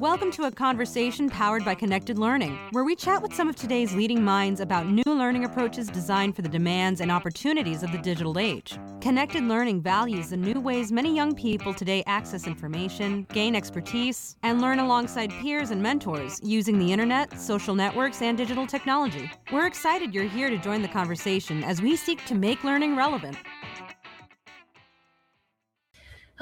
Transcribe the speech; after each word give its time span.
Welcome 0.00 0.30
to 0.30 0.44
a 0.44 0.50
conversation 0.50 1.28
powered 1.28 1.62
by 1.62 1.74
Connected 1.74 2.18
Learning, 2.18 2.58
where 2.70 2.84
we 2.84 2.96
chat 2.96 3.20
with 3.20 3.34
some 3.34 3.50
of 3.50 3.54
today's 3.54 3.94
leading 3.94 4.24
minds 4.24 4.60
about 4.60 4.86
new 4.86 5.02
learning 5.04 5.44
approaches 5.44 5.88
designed 5.88 6.34
for 6.34 6.40
the 6.40 6.48
demands 6.48 7.02
and 7.02 7.12
opportunities 7.12 7.82
of 7.82 7.92
the 7.92 7.98
digital 7.98 8.38
age. 8.38 8.78
Connected 9.02 9.42
Learning 9.44 9.82
values 9.82 10.30
the 10.30 10.38
new 10.38 10.58
ways 10.58 10.90
many 10.90 11.14
young 11.14 11.34
people 11.34 11.74
today 11.74 12.02
access 12.06 12.46
information, 12.46 13.26
gain 13.34 13.54
expertise, 13.54 14.36
and 14.42 14.62
learn 14.62 14.78
alongside 14.78 15.28
peers 15.32 15.70
and 15.70 15.82
mentors 15.82 16.40
using 16.42 16.78
the 16.78 16.90
internet, 16.90 17.38
social 17.38 17.74
networks, 17.74 18.22
and 18.22 18.38
digital 18.38 18.66
technology. 18.66 19.30
We're 19.52 19.66
excited 19.66 20.14
you're 20.14 20.24
here 20.24 20.48
to 20.48 20.56
join 20.56 20.80
the 20.80 20.88
conversation 20.88 21.62
as 21.62 21.82
we 21.82 21.94
seek 21.94 22.24
to 22.24 22.34
make 22.34 22.64
learning 22.64 22.96
relevant. 22.96 23.36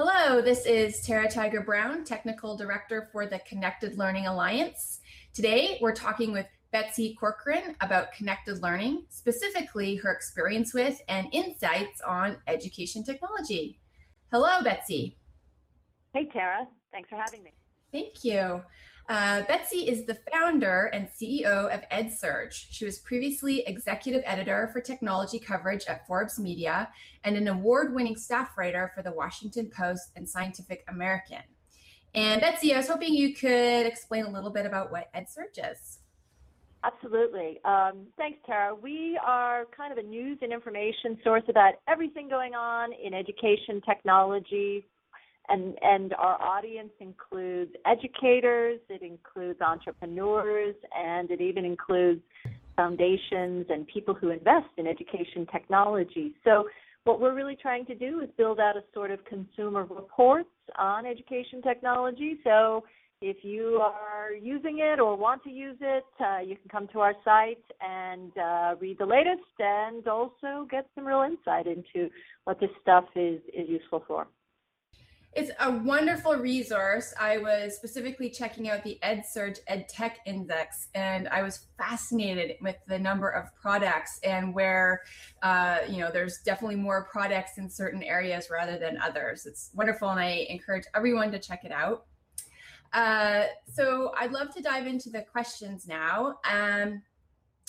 Hello, 0.00 0.40
this 0.40 0.64
is 0.64 1.04
Tara 1.04 1.28
Tiger 1.28 1.60
Brown, 1.60 2.04
Technical 2.04 2.56
Director 2.56 3.08
for 3.10 3.26
the 3.26 3.40
Connected 3.40 3.98
Learning 3.98 4.28
Alliance. 4.28 5.00
Today, 5.34 5.76
we're 5.82 5.92
talking 5.92 6.30
with 6.30 6.46
Betsy 6.70 7.16
Corcoran 7.18 7.74
about 7.80 8.12
connected 8.12 8.62
learning, 8.62 9.06
specifically 9.08 9.96
her 9.96 10.12
experience 10.12 10.72
with 10.72 11.02
and 11.08 11.26
insights 11.32 12.00
on 12.02 12.36
education 12.46 13.02
technology. 13.02 13.80
Hello, 14.30 14.62
Betsy. 14.62 15.16
Hey, 16.14 16.26
Tara. 16.26 16.68
Thanks 16.92 17.08
for 17.08 17.16
having 17.16 17.42
me. 17.42 17.50
Thank 17.90 18.22
you. 18.22 18.62
Uh, 19.08 19.42
Betsy 19.44 19.88
is 19.88 20.04
the 20.04 20.18
founder 20.30 20.90
and 20.92 21.08
CEO 21.08 21.74
of 21.74 21.80
EdSurge. 21.90 22.66
She 22.70 22.84
was 22.84 22.98
previously 22.98 23.62
executive 23.66 24.22
editor 24.26 24.68
for 24.70 24.82
technology 24.82 25.38
coverage 25.38 25.86
at 25.86 26.06
Forbes 26.06 26.38
Media 26.38 26.90
and 27.24 27.34
an 27.34 27.48
award 27.48 27.94
winning 27.94 28.16
staff 28.16 28.58
writer 28.58 28.92
for 28.94 29.02
the 29.02 29.12
Washington 29.12 29.70
Post 29.74 30.10
and 30.14 30.28
Scientific 30.28 30.84
American. 30.88 31.42
And 32.14 32.42
Betsy, 32.42 32.74
I 32.74 32.78
was 32.78 32.88
hoping 32.88 33.14
you 33.14 33.34
could 33.34 33.86
explain 33.86 34.26
a 34.26 34.30
little 34.30 34.50
bit 34.50 34.66
about 34.66 34.92
what 34.92 35.10
EdSurge 35.14 35.72
is. 35.72 36.00
Absolutely. 36.84 37.60
Um, 37.64 38.06
thanks, 38.18 38.38
Tara. 38.44 38.74
We 38.74 39.18
are 39.26 39.64
kind 39.74 39.90
of 39.90 39.98
a 39.98 40.06
news 40.06 40.38
and 40.42 40.52
information 40.52 41.18
source 41.24 41.42
about 41.48 41.74
everything 41.88 42.28
going 42.28 42.54
on 42.54 42.90
in 42.92 43.14
education 43.14 43.80
technology, 43.88 44.86
and 45.48 45.74
and 45.82 46.14
our 46.14 46.40
audience 46.40 46.92
includes 47.00 47.72
educators, 47.86 48.80
it 48.88 49.02
includes 49.02 49.60
entrepreneurs, 49.60 50.74
and 50.96 51.30
it 51.30 51.40
even 51.40 51.64
includes 51.64 52.20
foundations 52.76 53.66
and 53.70 53.86
people 53.88 54.14
who 54.14 54.30
invest 54.30 54.68
in 54.76 54.86
education 54.86 55.46
technology. 55.50 56.34
So 56.44 56.68
what 57.04 57.20
we're 57.20 57.34
really 57.34 57.56
trying 57.60 57.86
to 57.86 57.94
do 57.94 58.20
is 58.20 58.28
build 58.36 58.60
out 58.60 58.76
a 58.76 58.84
sort 58.94 59.10
of 59.10 59.24
consumer 59.24 59.84
reports 59.84 60.48
on 60.78 61.06
education 61.06 61.60
technology. 61.62 62.38
So 62.44 62.84
if 63.20 63.38
you 63.42 63.80
are 63.82 64.32
using 64.32 64.78
it 64.78 65.00
or 65.00 65.16
want 65.16 65.42
to 65.44 65.50
use 65.50 65.76
it, 65.80 66.04
uh, 66.20 66.38
you 66.38 66.54
can 66.54 66.68
come 66.70 66.86
to 66.92 67.00
our 67.00 67.14
site 67.24 67.64
and 67.80 68.30
uh, 68.38 68.76
read 68.80 68.98
the 68.98 69.06
latest 69.06 69.42
and 69.58 70.06
also 70.06 70.68
get 70.70 70.86
some 70.94 71.04
real 71.04 71.22
insight 71.22 71.66
into 71.66 72.10
what 72.44 72.60
this 72.60 72.70
stuff 72.80 73.06
is, 73.16 73.40
is 73.52 73.68
useful 73.68 74.04
for. 74.06 74.28
It's 75.34 75.50
a 75.60 75.70
wonderful 75.70 76.34
resource. 76.34 77.12
I 77.20 77.38
was 77.38 77.76
specifically 77.76 78.30
checking 78.30 78.68
out 78.68 78.82
the 78.82 78.98
EdSurge 79.04 79.58
EdTech 79.70 80.12
Index, 80.26 80.88
and 80.94 81.28
I 81.28 81.42
was 81.42 81.66
fascinated 81.76 82.56
with 82.60 82.76
the 82.88 82.98
number 82.98 83.28
of 83.28 83.54
products 83.54 84.18
and 84.24 84.54
where, 84.54 85.02
uh, 85.42 85.78
you 85.88 85.98
know, 85.98 86.10
there's 86.10 86.38
definitely 86.38 86.76
more 86.76 87.04
products 87.04 87.58
in 87.58 87.68
certain 87.68 88.02
areas 88.02 88.48
rather 88.50 88.78
than 88.78 88.98
others. 88.98 89.46
It's 89.46 89.70
wonderful, 89.74 90.08
and 90.08 90.18
I 90.18 90.46
encourage 90.48 90.84
everyone 90.96 91.30
to 91.32 91.38
check 91.38 91.64
it 91.64 91.72
out. 91.72 92.06
Uh, 92.92 93.44
so 93.72 94.12
I'd 94.18 94.32
love 94.32 94.54
to 94.54 94.62
dive 94.62 94.86
into 94.86 95.10
the 95.10 95.22
questions 95.22 95.86
now. 95.86 96.38
Um, 96.50 97.02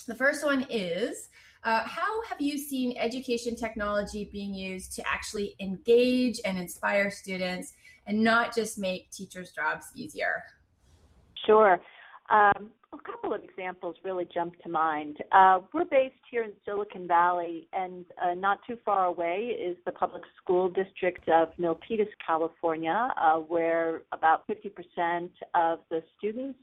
the 0.07 0.15
first 0.15 0.45
one 0.45 0.65
is 0.69 1.29
uh, 1.63 1.83
how 1.83 2.21
have 2.23 2.39
you 2.39 2.57
seen 2.57 2.95
education 2.97 3.55
technology 3.55 4.29
being 4.31 4.53
used 4.53 4.93
to 4.95 5.07
actually 5.07 5.55
engage 5.59 6.39
and 6.45 6.57
inspire 6.57 7.11
students 7.11 7.73
and 8.07 8.23
not 8.23 8.55
just 8.55 8.77
make 8.77 9.11
teachers' 9.11 9.51
jobs 9.51 9.87
easier? 9.93 10.43
Sure. 11.45 11.79
Um, 12.29 12.71
a 12.93 12.97
couple 12.97 13.33
of 13.33 13.43
examples 13.43 13.95
really 14.03 14.27
jump 14.33 14.59
to 14.63 14.69
mind. 14.69 15.17
Uh, 15.31 15.59
we're 15.73 15.85
based 15.85 16.15
here 16.31 16.43
in 16.43 16.51
Silicon 16.65 17.07
Valley, 17.07 17.67
and 17.73 18.05
uh, 18.23 18.33
not 18.33 18.59
too 18.67 18.77
far 18.83 19.05
away 19.05 19.55
is 19.59 19.77
the 19.85 19.91
public 19.91 20.23
school 20.41 20.69
district 20.69 21.27
of 21.29 21.49
Milpitas, 21.59 22.07
California, 22.25 23.09
uh, 23.21 23.35
where 23.35 24.03
about 24.11 24.47
50% 24.47 25.29
of 25.53 25.79
the 25.89 26.01
students 26.17 26.59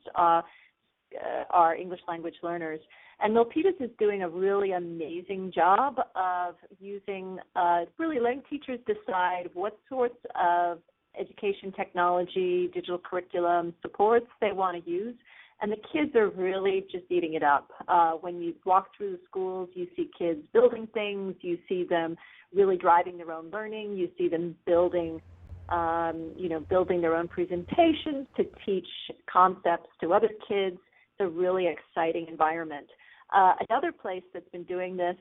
uh, 1.25 1.44
are 1.50 1.75
English 1.75 2.00
language 2.09 2.34
learners. 2.43 2.81
And 3.21 3.34
Milpitas 3.34 3.81
is 3.81 3.91
doing 3.99 4.22
a 4.22 4.28
really 4.28 4.72
amazing 4.72 5.53
job 5.54 5.97
of 6.15 6.54
using, 6.78 7.38
uh, 7.54 7.87
really 7.99 8.21
letting 8.21 8.43
teachers 8.49 8.78
decide 8.87 9.49
what 9.55 9.78
sorts 9.88 10.19
of 10.34 10.78
education 11.19 11.72
technology, 11.72 12.71
digital 12.75 12.99
curriculum 12.99 13.72
supports 13.81 14.26
they 14.41 14.53
want 14.53 14.84
to 14.84 14.91
use. 14.91 15.15
And 15.62 15.72
the 15.72 15.78
kids 15.91 16.15
are 16.15 16.28
really 16.28 16.87
just 16.93 17.05
eating 17.09 17.32
it 17.34 17.43
up. 17.43 17.71
Uh, 17.88 18.12
when 18.12 18.43
you 18.43 18.55
walk 18.66 18.88
through 18.97 19.12
the 19.12 19.21
schools, 19.26 19.71
you 19.72 19.87
see 19.97 20.10
kids 20.19 20.41
building 20.53 20.87
things, 20.93 21.34
you 21.41 21.56
see 21.66 21.84
them 21.88 22.16
really 22.55 22.76
driving 22.76 23.16
their 23.16 23.32
own 23.32 23.50
learning, 23.50 23.97
you 23.97 24.10
see 24.19 24.28
them 24.28 24.55
building 24.66 25.22
um, 25.69 26.32
you 26.37 26.49
know, 26.49 26.60
building 26.60 27.00
their 27.00 27.16
own 27.16 27.28
presentations 27.28 28.26
to 28.37 28.44
teach 28.65 28.87
concepts 29.31 29.88
to 30.00 30.12
other 30.12 30.31
kids. 30.49 30.78
It's 31.19 31.27
a 31.27 31.31
really 31.31 31.66
exciting 31.66 32.27
environment. 32.28 32.87
Uh, 33.34 33.54
another 33.69 33.91
place 33.91 34.22
that's 34.34 34.49
been 34.50 34.65
doing 34.65 34.97
this 34.97 35.16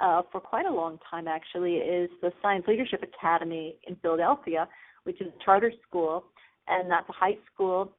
uh, 0.00 0.22
for 0.32 0.40
quite 0.40 0.66
a 0.66 0.72
long 0.72 0.98
time, 1.08 1.28
actually, 1.28 1.74
is 1.74 2.10
the 2.22 2.32
Science 2.42 2.64
Leadership 2.66 3.02
Academy 3.02 3.76
in 3.86 3.96
Philadelphia, 3.96 4.68
which 5.04 5.20
is 5.20 5.28
a 5.28 5.44
charter 5.44 5.72
school, 5.86 6.24
and 6.66 6.90
that's 6.90 7.08
a 7.08 7.12
high 7.12 7.36
school. 7.52 7.92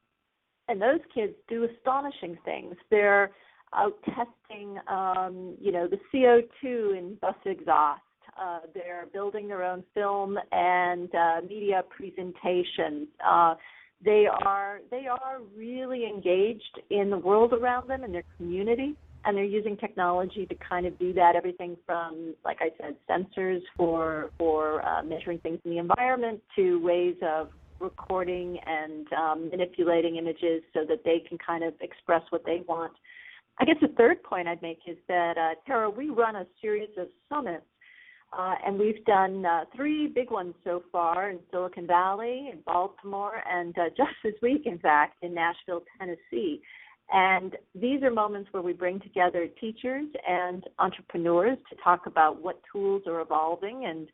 And 0.68 0.82
those 0.82 1.00
kids 1.14 1.34
do 1.48 1.66
astonishing 1.66 2.38
things. 2.44 2.76
They're 2.92 3.32
out 3.74 3.96
testing, 4.04 4.78
um, 4.88 5.56
you 5.60 5.72
know, 5.72 5.88
the 5.88 6.00
CO2 6.14 6.98
in 6.98 7.18
bus 7.22 7.36
exhaust. 7.46 8.02
Uh, 8.40 8.60
they're 8.74 9.08
building 9.12 9.48
their 9.48 9.64
own 9.64 9.84
film 9.94 10.38
and 10.52 11.14
uh, 11.16 11.42
media 11.48 11.84
presentations. 11.90 13.08
Uh, 13.26 13.56
they 14.04 14.28
are 14.28 14.80
they 14.92 15.08
are 15.08 15.40
really 15.56 16.06
engaged 16.06 16.80
in 16.90 17.10
the 17.10 17.18
world 17.18 17.54
around 17.54 17.90
them 17.90 18.04
and 18.04 18.14
their 18.14 18.24
community 18.38 18.96
and 19.26 19.36
they're 19.36 19.44
using 19.44 19.76
technology 19.76 20.46
to 20.46 20.56
kind 20.56 20.86
of 20.86 20.98
do 20.98 21.12
that 21.14 21.36
everything 21.36 21.76
from 21.86 22.34
like 22.46 22.58
i 22.62 22.70
said 22.80 22.96
sensors 23.10 23.62
for 23.76 24.32
for 24.38 24.86
uh, 24.86 25.04
measuring 25.04 25.38
things 25.40 25.60
in 25.66 25.72
the 25.72 25.78
environment 25.78 26.42
to 26.56 26.80
ways 26.82 27.16
of 27.22 27.50
recording 27.80 28.58
and 28.66 29.08
um, 29.14 29.50
manipulating 29.50 30.18
images 30.18 30.62
so 30.74 30.82
that 30.88 31.04
they 31.04 31.24
can 31.28 31.38
kind 31.38 31.64
of 31.64 31.74
express 31.82 32.22
what 32.30 32.46
they 32.46 32.62
want. 32.68 32.94
I 33.60 33.66
guess 33.66 33.76
the 33.82 33.90
third 33.98 34.24
point 34.24 34.48
i'd 34.48 34.62
make 34.62 34.80
is 34.88 34.98
that 35.08 35.38
uh, 35.38 35.56
tara 35.68 35.90
we 35.90 36.10
run 36.10 36.38
a 36.38 36.46
series 36.62 36.90
of 36.98 37.08
summits 37.28 37.66
uh, 38.38 38.56
and 38.66 38.78
we've 38.78 39.04
done 39.06 39.46
uh, 39.46 39.66
three 39.76 40.08
big 40.08 40.30
ones 40.30 40.54
so 40.64 40.84
far 40.92 41.32
in 41.32 41.40
Silicon 41.52 41.88
Valley, 41.88 42.50
in 42.54 42.60
Baltimore, 42.66 43.42
and 43.50 43.78
uh, 43.78 43.90
just 43.98 44.12
this 44.24 44.36
week, 44.42 44.64
in 44.66 44.78
fact, 44.80 45.18
in 45.22 45.34
Nashville, 45.34 45.84
Tennessee. 45.98 46.62
And 47.12 47.56
these 47.74 48.04
are 48.04 48.12
moments 48.12 48.50
where 48.52 48.62
we 48.62 48.74
bring 48.74 49.00
together 49.00 49.48
teachers 49.60 50.06
and 50.28 50.64
entrepreneurs 50.78 51.58
to 51.70 51.76
talk 51.84 52.06
about 52.06 52.42
what 52.42 52.62
tools 52.72 53.02
are 53.08 53.22
evolving 53.22 53.86
and 53.86 54.08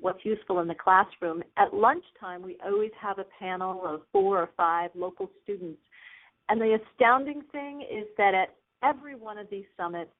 what's 0.00 0.22
useful 0.22 0.60
in 0.60 0.68
the 0.68 0.74
classroom. 0.74 1.42
At 1.56 1.72
lunchtime, 1.72 2.42
we 2.42 2.58
always 2.64 2.90
have 3.00 3.18
a 3.18 3.24
panel 3.38 3.82
of 3.86 4.02
four 4.12 4.38
or 4.38 4.50
five 4.54 4.90
local 4.94 5.30
students. 5.42 5.80
And 6.50 6.60
the 6.60 6.78
astounding 6.92 7.42
thing 7.52 7.86
is 7.90 8.06
that 8.18 8.34
at 8.34 8.54
every 8.82 9.14
one 9.14 9.38
of 9.38 9.48
these 9.50 9.64
summits, 9.74 10.10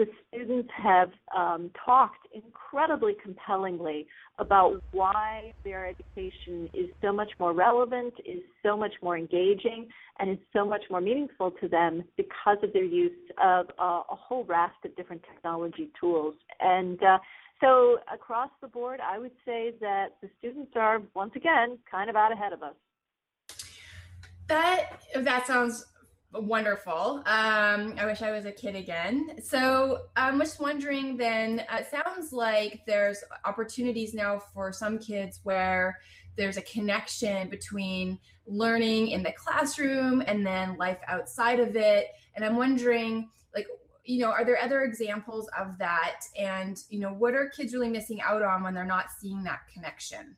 the 0.00 0.06
students 0.28 0.70
have 0.82 1.10
um, 1.36 1.70
talked 1.84 2.26
incredibly 2.32 3.14
compellingly 3.22 4.06
about 4.38 4.82
why 4.92 5.52
their 5.62 5.86
education 5.86 6.70
is 6.72 6.88
so 7.02 7.12
much 7.12 7.30
more 7.38 7.52
relevant, 7.52 8.14
is 8.24 8.40
so 8.62 8.78
much 8.78 8.94
more 9.02 9.18
engaging, 9.18 9.88
and 10.18 10.30
is 10.30 10.38
so 10.54 10.64
much 10.64 10.80
more 10.90 11.02
meaningful 11.02 11.50
to 11.50 11.68
them 11.68 12.02
because 12.16 12.56
of 12.62 12.72
their 12.72 12.84
use 12.84 13.12
of 13.44 13.66
uh, 13.78 14.00
a 14.10 14.16
whole 14.16 14.44
raft 14.44 14.82
of 14.86 14.96
different 14.96 15.22
technology 15.30 15.90
tools. 16.00 16.34
And 16.60 17.02
uh, 17.02 17.18
so, 17.60 17.98
across 18.10 18.48
the 18.62 18.68
board, 18.68 19.00
I 19.00 19.18
would 19.18 19.32
say 19.44 19.74
that 19.82 20.16
the 20.22 20.30
students 20.38 20.72
are 20.76 21.02
once 21.14 21.32
again 21.36 21.76
kind 21.90 22.08
of 22.08 22.16
out 22.16 22.32
ahead 22.32 22.54
of 22.54 22.62
us. 22.62 22.74
That 24.48 25.02
that 25.14 25.46
sounds 25.46 25.84
wonderful. 26.32 27.22
Um, 27.26 27.94
I 27.98 28.06
wish 28.06 28.22
I 28.22 28.30
was 28.30 28.44
a 28.44 28.52
kid 28.52 28.76
again. 28.76 29.40
So 29.42 30.02
I'm 30.16 30.38
just 30.38 30.60
wondering 30.60 31.16
then, 31.16 31.64
uh, 31.72 31.78
it 31.78 31.88
sounds 31.90 32.32
like 32.32 32.82
there's 32.86 33.22
opportunities 33.44 34.14
now 34.14 34.38
for 34.38 34.72
some 34.72 34.98
kids 34.98 35.40
where 35.42 35.98
there's 36.36 36.56
a 36.56 36.62
connection 36.62 37.48
between 37.48 38.18
learning 38.46 39.08
in 39.08 39.22
the 39.22 39.32
classroom 39.32 40.22
and 40.26 40.46
then 40.46 40.76
life 40.76 40.98
outside 41.08 41.60
of 41.60 41.76
it. 41.76 42.08
And 42.34 42.44
I'm 42.44 42.56
wondering, 42.56 43.28
like, 43.54 43.66
you 44.04 44.20
know, 44.20 44.30
are 44.30 44.44
there 44.44 44.58
other 44.60 44.82
examples 44.82 45.48
of 45.58 45.76
that? 45.78 46.20
And, 46.38 46.82
you 46.88 47.00
know, 47.00 47.12
what 47.12 47.34
are 47.34 47.48
kids 47.48 47.74
really 47.74 47.90
missing 47.90 48.20
out 48.20 48.42
on 48.42 48.62
when 48.62 48.74
they're 48.74 48.84
not 48.84 49.06
seeing 49.20 49.42
that 49.44 49.60
connection? 49.72 50.36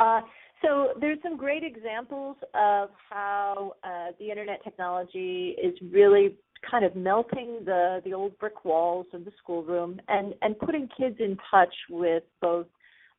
Uh, 0.00 0.22
so 0.62 0.88
there's 1.00 1.18
some 1.22 1.36
great 1.36 1.62
examples 1.62 2.36
of 2.54 2.90
how 3.10 3.74
uh, 3.82 4.12
the 4.18 4.30
internet 4.30 4.62
technology 4.64 5.56
is 5.62 5.74
really 5.92 6.36
kind 6.70 6.84
of 6.84 6.96
melting 6.96 7.60
the 7.64 8.00
the 8.04 8.14
old 8.14 8.38
brick 8.38 8.64
walls 8.64 9.06
of 9.12 9.24
the 9.24 9.32
schoolroom 9.42 10.00
and 10.08 10.34
and 10.42 10.58
putting 10.58 10.88
kids 10.98 11.16
in 11.18 11.36
touch 11.50 11.74
with 11.90 12.22
both 12.40 12.66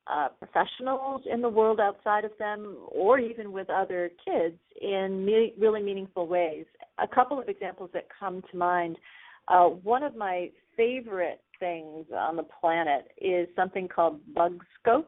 uh, 0.07 0.27
professionals 0.39 1.21
in 1.31 1.41
the 1.41 1.49
world 1.49 1.79
outside 1.79 2.25
of 2.25 2.31
them 2.37 2.77
or 2.89 3.19
even 3.19 3.51
with 3.51 3.69
other 3.69 4.11
kids 4.23 4.57
in 4.81 5.25
me- 5.25 5.53
really 5.59 5.81
meaningful 5.81 6.27
ways. 6.27 6.65
A 6.99 7.07
couple 7.07 7.39
of 7.39 7.49
examples 7.49 7.89
that 7.93 8.07
come 8.19 8.43
to 8.51 8.57
mind. 8.57 8.97
Uh, 9.47 9.65
one 9.65 10.03
of 10.03 10.15
my 10.15 10.49
favorite 10.77 11.41
things 11.59 12.05
on 12.15 12.35
the 12.35 12.43
planet 12.43 13.11
is 13.19 13.47
something 13.55 13.87
called 13.87 14.19
BugScope, 14.35 15.05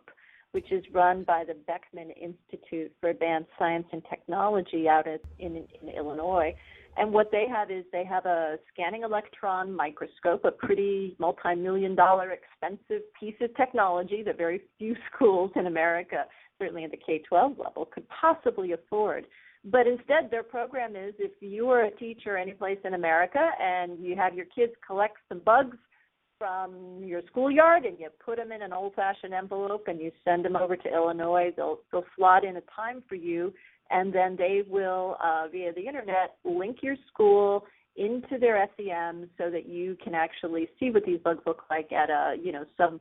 which 0.51 0.71
is 0.71 0.83
run 0.94 1.23
by 1.23 1.44
the 1.45 1.55
Beckman 1.67 2.11
Institute 2.11 2.91
for 2.99 3.09
Advanced 3.09 3.49
Science 3.59 3.88
and 3.91 4.01
Technology 4.09 4.88
out 4.88 5.05
in, 5.07 5.19
in, 5.39 5.55
in 5.81 5.89
Illinois. 5.95 6.53
And 6.97 7.13
what 7.13 7.29
they 7.31 7.45
have 7.47 7.69
is 7.69 7.85
they 7.91 8.05
have 8.05 8.25
a 8.25 8.57
scanning 8.73 9.03
electron 9.03 9.71
microscope, 9.71 10.45
a 10.45 10.51
pretty 10.51 11.15
multi 11.19 11.53
million 11.55 11.95
dollar 11.95 12.31
expensive 12.31 13.03
piece 13.19 13.35
of 13.41 13.55
technology 13.55 14.23
that 14.23 14.38
very 14.38 14.61
few 14.79 14.95
schools 15.13 15.51
in 15.55 15.67
America, 15.67 16.25
certainly 16.59 16.83
at 16.83 16.91
the 16.91 16.97
K 16.97 17.21
12 17.29 17.59
level, 17.59 17.85
could 17.85 18.05
possibly 18.09 18.71
afford. 18.71 19.25
But 19.63 19.85
instead, 19.85 20.31
their 20.31 20.44
program 20.44 20.95
is 20.95 21.13
if 21.19 21.31
you 21.39 21.69
are 21.69 21.85
a 21.85 21.91
teacher 21.91 22.38
anyplace 22.38 22.79
in 22.83 22.94
America 22.94 23.49
and 23.61 23.99
you 23.99 24.15
have 24.15 24.33
your 24.33 24.45
kids 24.45 24.71
collect 24.85 25.17
some 25.29 25.39
bugs 25.39 25.77
from 26.37 27.01
your 27.03 27.21
schoolyard 27.27 27.85
and 27.85 27.99
you 27.99 28.09
put 28.23 28.37
them 28.37 28.51
in 28.51 28.61
an 28.61 28.73
old 28.73 28.93
fashioned 28.93 29.33
envelope 29.33 29.85
and 29.87 29.99
you 29.99 30.11
send 30.23 30.45
them 30.45 30.55
over 30.55 30.75
to 30.75 30.93
Illinois, 30.93 31.51
they'll, 31.55 31.79
they'll 31.91 32.05
slot 32.15 32.43
in 32.43 32.57
a 32.57 32.61
time 32.75 33.03
for 33.07 33.15
you 33.15 33.53
and 33.89 34.13
then 34.13 34.35
they 34.37 34.63
will 34.67 35.17
uh, 35.23 35.47
via 35.51 35.73
the 35.73 35.85
internet 35.85 36.35
link 36.43 36.77
your 36.81 36.95
school 37.11 37.65
into 37.95 38.37
their 38.39 38.69
SEM 38.77 39.29
so 39.37 39.49
that 39.49 39.67
you 39.67 39.97
can 40.03 40.13
actually 40.13 40.69
see 40.79 40.91
what 40.91 41.03
these 41.05 41.19
bugs 41.23 41.41
look 41.45 41.63
like 41.69 41.91
at 41.91 42.09
a 42.09 42.35
you 42.41 42.51
know 42.51 42.63
some 42.77 42.99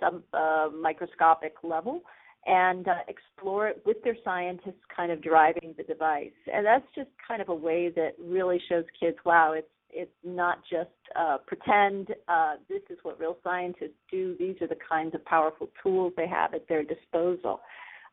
some 0.00 0.22
uh, 0.34 0.68
microscopic 0.80 1.54
level 1.62 2.02
and 2.46 2.88
uh, 2.88 2.96
explore 3.08 3.68
it 3.68 3.82
with 3.86 3.96
their 4.04 4.16
scientists 4.22 4.82
kind 4.94 5.10
of 5.10 5.22
driving 5.22 5.74
the 5.78 5.82
device. 5.84 6.32
And 6.52 6.66
that's 6.66 6.84
just 6.94 7.08
kind 7.26 7.40
of 7.40 7.48
a 7.48 7.54
way 7.54 7.90
that 7.96 8.10
really 8.22 8.60
shows 8.68 8.84
kids 9.00 9.16
wow 9.24 9.52
it's 9.52 9.68
it's 9.94 10.10
not 10.24 10.58
just 10.70 10.90
uh, 11.16 11.38
pretend 11.46 12.08
uh, 12.28 12.54
this 12.68 12.82
is 12.90 12.98
what 13.02 13.18
real 13.18 13.36
scientists 13.44 13.98
do 14.10 14.36
these 14.38 14.56
are 14.60 14.68
the 14.68 14.78
kinds 14.88 15.14
of 15.14 15.24
powerful 15.24 15.68
tools 15.82 16.12
they 16.16 16.26
have 16.26 16.52
at 16.54 16.66
their 16.68 16.82
disposal 16.82 17.60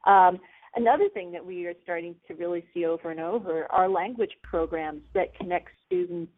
um, 0.05 0.39
Another 0.75 1.09
thing 1.13 1.31
that 1.33 1.45
we 1.45 1.65
are 1.65 1.73
starting 1.83 2.15
to 2.27 2.33
really 2.33 2.63
see 2.73 2.85
over 2.85 3.11
and 3.11 3.19
over 3.19 3.69
are 3.71 3.89
language 3.89 4.31
programs 4.41 5.01
that 5.13 5.35
connect 5.35 5.67
students 5.85 6.31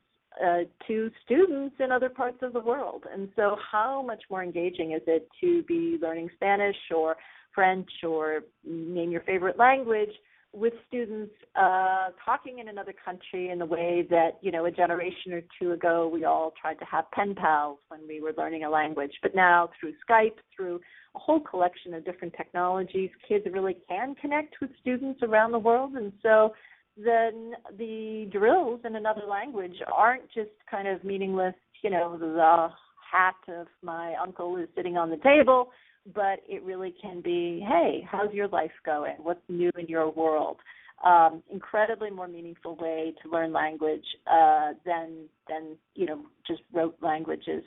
uh, 0.43 0.61
to 0.87 1.11
students 1.23 1.75
in 1.79 1.91
other 1.91 2.09
parts 2.09 2.37
of 2.41 2.53
the 2.53 2.59
world. 2.59 3.03
And 3.11 3.29
so, 3.35 3.55
how 3.71 4.01
much 4.01 4.23
more 4.31 4.41
engaging 4.41 4.93
is 4.93 5.01
it 5.05 5.27
to 5.41 5.61
be 5.63 5.99
learning 6.01 6.31
Spanish 6.35 6.75
or 6.95 7.15
French 7.53 7.87
or 8.01 8.41
name 8.65 9.11
your 9.11 9.21
favorite 9.21 9.59
language 9.59 10.09
with 10.53 10.73
students 10.87 11.33
uh, 11.55 12.09
talking 12.23 12.59
in 12.59 12.67
another 12.67 12.93
country 13.03 13.49
in 13.49 13.57
the 13.57 13.65
way 13.65 14.05
that 14.09 14.37
you 14.41 14.51
know 14.51 14.65
a 14.65 14.71
generation 14.71 15.33
or 15.33 15.41
two 15.59 15.71
ago 15.71 16.07
we 16.11 16.25
all 16.25 16.53
tried 16.59 16.75
to 16.75 16.85
have 16.85 17.09
pen 17.11 17.33
pals 17.33 17.79
when 17.87 18.01
we 18.07 18.21
were 18.21 18.33
learning 18.37 18.63
a 18.63 18.69
language. 18.69 19.11
But 19.21 19.35
now 19.35 19.69
through 19.79 19.93
skype 20.07 20.37
through 20.55 20.79
a 21.15 21.19
whole 21.19 21.39
collection 21.39 21.93
of 21.93 22.05
different 22.05 22.35
technologies 22.37 23.09
kids 23.27 23.45
really 23.51 23.77
can 23.89 24.15
connect 24.15 24.55
with 24.61 24.69
students 24.79 25.21
around 25.23 25.51
the 25.51 25.59
world. 25.59 25.93
And 25.93 26.13
so 26.21 26.53
then 26.95 27.53
the 27.77 28.29
drills 28.31 28.81
in 28.85 28.95
another 28.95 29.23
language 29.27 29.75
aren't 29.91 30.31
just 30.31 30.51
kind 30.69 30.87
of 30.87 31.03
meaningless 31.03 31.55
you 31.81 31.89
know 31.89 32.17
the 32.17 32.69
hat 33.11 33.35
of 33.47 33.67
my 33.81 34.15
uncle 34.21 34.57
is 34.57 34.67
sitting 34.75 34.97
on 34.97 35.09
the 35.09 35.17
table 35.17 35.69
but 36.13 36.39
it 36.47 36.63
really 36.63 36.93
can 37.01 37.21
be, 37.21 37.65
hey, 37.67 38.05
how's 38.09 38.33
your 38.33 38.47
life 38.47 38.71
going? 38.85 39.15
What's 39.19 39.41
new 39.47 39.71
in 39.77 39.87
your 39.87 40.11
world? 40.11 40.57
Um, 41.03 41.43
incredibly 41.51 42.09
more 42.09 42.27
meaningful 42.27 42.75
way 42.75 43.13
to 43.21 43.29
learn 43.29 43.51
language 43.51 44.05
uh, 44.25 44.71
than 44.85 45.25
than 45.49 45.75
you 45.95 46.05
know 46.05 46.21
just 46.47 46.61
rote 46.73 46.95
languages. 47.01 47.63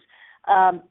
Um, 0.48 0.82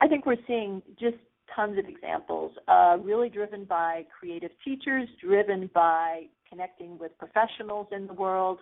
I 0.00 0.08
think 0.08 0.24
we're 0.24 0.36
seeing 0.46 0.80
just 0.98 1.16
tons 1.54 1.78
of 1.78 1.84
examples, 1.86 2.52
uh, 2.66 2.96
really 3.02 3.28
driven 3.28 3.64
by 3.64 4.06
creative 4.18 4.52
teachers, 4.64 5.06
driven 5.22 5.68
by 5.74 6.22
connecting 6.48 6.98
with 6.98 7.12
professionals 7.18 7.88
in 7.92 8.06
the 8.06 8.14
world. 8.14 8.58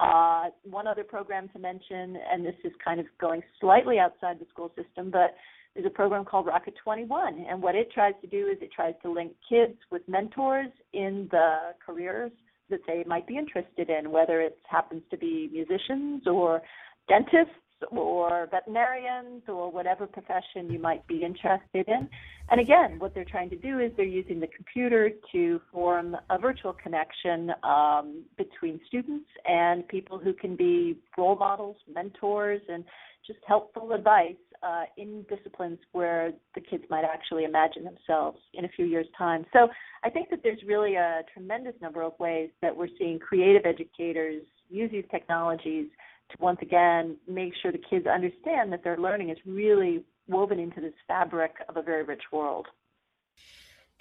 Uh, 0.00 0.46
one 0.64 0.86
other 0.86 1.04
program 1.04 1.48
to 1.50 1.58
mention, 1.58 2.16
and 2.32 2.44
this 2.44 2.54
is 2.64 2.72
kind 2.82 2.98
of 2.98 3.06
going 3.20 3.42
slightly 3.60 3.98
outside 3.98 4.38
the 4.38 4.46
school 4.50 4.72
system, 4.74 5.10
but 5.10 5.34
there's 5.74 5.86
a 5.86 5.90
program 5.90 6.24
called 6.24 6.46
Rocket 6.46 6.74
21, 6.82 7.46
and 7.48 7.62
what 7.62 7.74
it 7.74 7.92
tries 7.92 8.14
to 8.22 8.26
do 8.26 8.48
is 8.48 8.58
it 8.60 8.70
tries 8.74 8.94
to 9.02 9.12
link 9.12 9.32
kids 9.48 9.76
with 9.90 10.02
mentors 10.08 10.70
in 10.92 11.28
the 11.30 11.74
careers 11.84 12.32
that 12.70 12.80
they 12.86 13.04
might 13.06 13.26
be 13.26 13.36
interested 13.36 13.90
in, 13.90 14.10
whether 14.10 14.40
it 14.40 14.58
happens 14.68 15.02
to 15.10 15.16
be 15.16 15.48
musicians 15.52 16.26
or 16.26 16.60
dentists 17.08 17.54
or 17.90 18.46
veterinarians 18.50 19.42
or 19.48 19.70
whatever 19.70 20.06
profession 20.06 20.70
you 20.70 20.78
might 20.78 21.06
be 21.06 21.22
interested 21.24 21.88
in. 21.88 22.08
And 22.50 22.60
again, 22.60 22.98
what 22.98 23.14
they're 23.14 23.24
trying 23.24 23.48
to 23.50 23.56
do 23.56 23.78
is 23.78 23.90
they're 23.96 24.04
using 24.04 24.40
the 24.40 24.48
computer 24.48 25.10
to 25.32 25.60
form 25.72 26.16
a 26.28 26.38
virtual 26.38 26.74
connection 26.74 27.52
um, 27.62 28.24
between 28.36 28.80
students 28.86 29.28
and 29.46 29.86
people 29.88 30.18
who 30.18 30.32
can 30.32 30.56
be 30.56 30.98
role 31.16 31.36
models, 31.36 31.76
mentors, 31.92 32.60
and 32.68 32.84
just 33.26 33.38
helpful 33.46 33.92
advice 33.92 34.34
uh, 34.62 34.84
in 34.96 35.24
disciplines 35.28 35.78
where 35.92 36.32
the 36.54 36.60
kids 36.60 36.84
might 36.90 37.04
actually 37.04 37.44
imagine 37.44 37.84
themselves 37.84 38.38
in 38.54 38.64
a 38.64 38.68
few 38.68 38.84
years' 38.84 39.06
time. 39.16 39.44
So 39.52 39.68
I 40.04 40.10
think 40.10 40.30
that 40.30 40.40
there's 40.42 40.62
really 40.66 40.96
a 40.96 41.22
tremendous 41.32 41.74
number 41.80 42.02
of 42.02 42.12
ways 42.18 42.50
that 42.62 42.76
we're 42.76 42.88
seeing 42.98 43.18
creative 43.18 43.62
educators 43.64 44.42
use 44.68 44.90
these 44.90 45.04
technologies 45.10 45.86
to 46.30 46.36
once 46.40 46.58
again 46.62 47.16
make 47.28 47.52
sure 47.60 47.72
the 47.72 47.82
kids 47.90 48.06
understand 48.06 48.72
that 48.72 48.84
their 48.84 48.96
learning 48.96 49.30
is 49.30 49.38
really 49.44 50.04
woven 50.28 50.58
into 50.60 50.80
this 50.80 50.94
fabric 51.08 51.52
of 51.68 51.76
a 51.76 51.82
very 51.82 52.04
rich 52.04 52.22
world. 52.32 52.66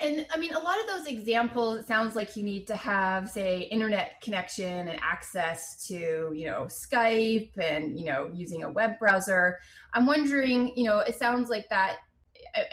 And 0.01 0.25
I 0.31 0.37
mean, 0.37 0.53
a 0.53 0.59
lot 0.59 0.79
of 0.79 0.87
those 0.87 1.07
examples, 1.07 1.79
it 1.79 1.87
sounds 1.87 2.15
like 2.15 2.37
you 2.37 2.43
need 2.43 2.67
to 2.67 2.75
have, 2.77 3.29
say, 3.29 3.63
internet 3.63 4.21
connection 4.21 4.87
and 4.87 4.97
access 5.01 5.85
to, 5.87 6.31
you 6.33 6.45
know, 6.45 6.67
Skype 6.69 7.57
and, 7.57 7.99
you 7.99 8.05
know, 8.05 8.29
using 8.33 8.63
a 8.63 8.71
web 8.71 8.97
browser. 8.97 9.59
I'm 9.93 10.05
wondering, 10.05 10.71
you 10.77 10.85
know, 10.85 10.99
it 10.99 11.15
sounds 11.15 11.49
like 11.49 11.67
that. 11.69 11.97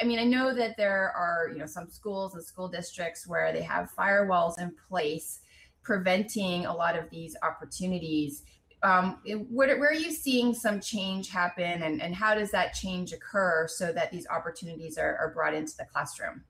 I 0.00 0.04
mean, 0.04 0.20
I 0.20 0.24
know 0.24 0.54
that 0.54 0.76
there 0.76 1.12
are, 1.16 1.50
you 1.52 1.58
know, 1.58 1.66
some 1.66 1.88
schools 1.88 2.36
and 2.36 2.44
school 2.44 2.68
districts 2.68 3.26
where 3.26 3.52
they 3.52 3.62
have 3.62 3.90
firewalls 3.98 4.60
in 4.60 4.72
place 4.88 5.40
preventing 5.82 6.66
a 6.66 6.74
lot 6.74 6.96
of 6.96 7.10
these 7.10 7.36
opportunities. 7.42 8.44
Um, 8.84 9.18
where, 9.50 9.80
where 9.80 9.90
are 9.90 9.94
you 9.94 10.12
seeing 10.12 10.54
some 10.54 10.80
change 10.80 11.30
happen 11.30 11.82
and, 11.82 12.00
and 12.00 12.14
how 12.14 12.36
does 12.36 12.52
that 12.52 12.72
change 12.72 13.12
occur 13.12 13.66
so 13.68 13.92
that 13.92 14.12
these 14.12 14.28
opportunities 14.28 14.96
are, 14.96 15.16
are 15.16 15.32
brought 15.34 15.54
into 15.54 15.76
the 15.76 15.86
classroom? 15.86 16.44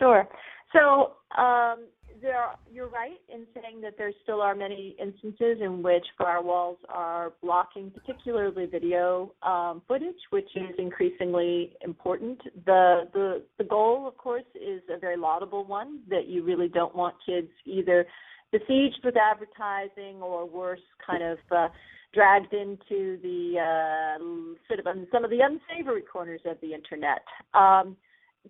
Sure. 0.00 0.28
So 0.72 1.12
um, 1.40 1.86
there, 2.20 2.36
are, 2.36 2.56
you're 2.72 2.88
right 2.88 3.20
in 3.32 3.46
saying 3.54 3.80
that 3.82 3.94
there 3.98 4.12
still 4.22 4.40
are 4.40 4.54
many 4.54 4.96
instances 5.00 5.58
in 5.60 5.82
which 5.82 6.04
firewalls 6.20 6.76
are 6.88 7.32
blocking, 7.42 7.90
particularly 7.90 8.66
video 8.66 9.32
um, 9.42 9.82
footage, 9.86 10.16
which 10.30 10.48
is 10.54 10.74
increasingly 10.78 11.74
important. 11.84 12.40
The, 12.64 13.08
the 13.12 13.42
the 13.58 13.64
goal, 13.64 14.06
of 14.06 14.16
course, 14.16 14.44
is 14.54 14.82
a 14.94 14.98
very 14.98 15.16
laudable 15.16 15.64
one 15.64 16.00
that 16.08 16.28
you 16.28 16.42
really 16.44 16.68
don't 16.68 16.94
want 16.94 17.14
kids 17.26 17.48
either 17.64 18.06
besieged 18.50 19.00
with 19.04 19.14
advertising 19.16 20.22
or 20.22 20.46
worse, 20.46 20.80
kind 21.06 21.22
of. 21.22 21.38
Uh, 21.50 21.68
dragged 22.14 22.52
into 22.52 23.18
the 23.22 23.54
uh, 23.58 24.22
sort 24.68 24.78
of 24.78 24.86
um, 24.86 25.06
some 25.10 25.24
of 25.24 25.30
the 25.30 25.38
unsavory 25.40 26.02
corners 26.02 26.42
of 26.44 26.58
the 26.60 26.74
internet. 26.74 27.22
Um, 27.54 27.96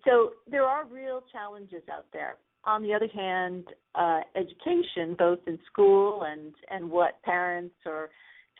so 0.05 0.31
there 0.51 0.65
are 0.65 0.85
real 0.87 1.23
challenges 1.33 1.83
out 1.93 2.07
there. 2.13 2.37
On 2.65 2.83
the 2.83 2.95
other 2.95 3.09
hand, 3.13 3.65
uh, 3.95 4.21
education, 4.37 5.17
both 5.19 5.41
in 5.47 5.59
school 5.71 6.23
and 6.25 6.55
and 6.71 6.91
what 6.91 7.21
parents 7.23 7.75
or 7.85 8.11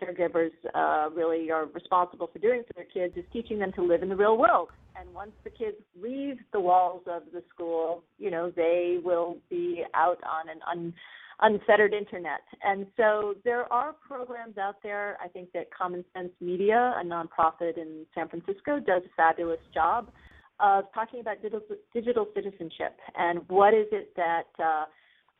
caregivers 0.03 0.51
uh, 0.75 1.11
really 1.15 1.51
are 1.51 1.67
responsible 1.67 2.29
for 2.33 2.39
doing 2.41 2.65
for 2.67 2.73
their 2.75 2.85
kids, 2.85 3.17
is 3.17 3.25
teaching 3.33 3.59
them 3.59 3.73
to 3.75 3.83
live 3.83 4.03
in 4.03 4.09
the 4.09 4.17
real 4.17 4.37
world 4.37 4.69
and 4.99 5.13
once 5.15 5.33
the 5.45 5.51
kids 5.51 5.77
leave 6.01 6.37
the 6.53 6.61
walls 6.61 7.03
of 7.07 7.23
the 7.33 7.43
school, 7.53 8.03
you 8.19 8.31
know, 8.31 8.53
they 8.55 8.99
will 9.03 9.37
be 9.51 9.85
out 9.95 10.19
on 10.25 10.49
an 10.49 10.61
un, 10.71 10.95
unfettered 11.41 11.93
internet. 11.93 12.41
And 12.63 12.87
so 12.97 13.35
there 13.45 13.73
are 13.73 13.95
programs 14.07 14.59
out 14.59 14.77
there. 14.83 15.17
I 15.23 15.29
think 15.29 15.53
that 15.53 15.69
Common 15.77 16.05
Sense 16.15 16.33
Media, 16.41 16.95
a 17.01 17.05
nonprofit 17.05 17.79
in 17.79 18.07
San 18.15 18.29
Francisco, 18.29 18.79
does 18.79 19.03
a 19.05 19.15
fabulous 19.17 19.61
job 19.73 20.11
of 20.61 20.85
talking 20.95 21.21
about 21.21 21.43
digital, 21.43 21.61
digital 21.93 22.27
citizenship 22.35 22.97
and 23.17 23.41
what 23.49 23.75
is 23.75 23.87
it 23.93 24.15
that 24.17 24.47
uh, 24.63 24.85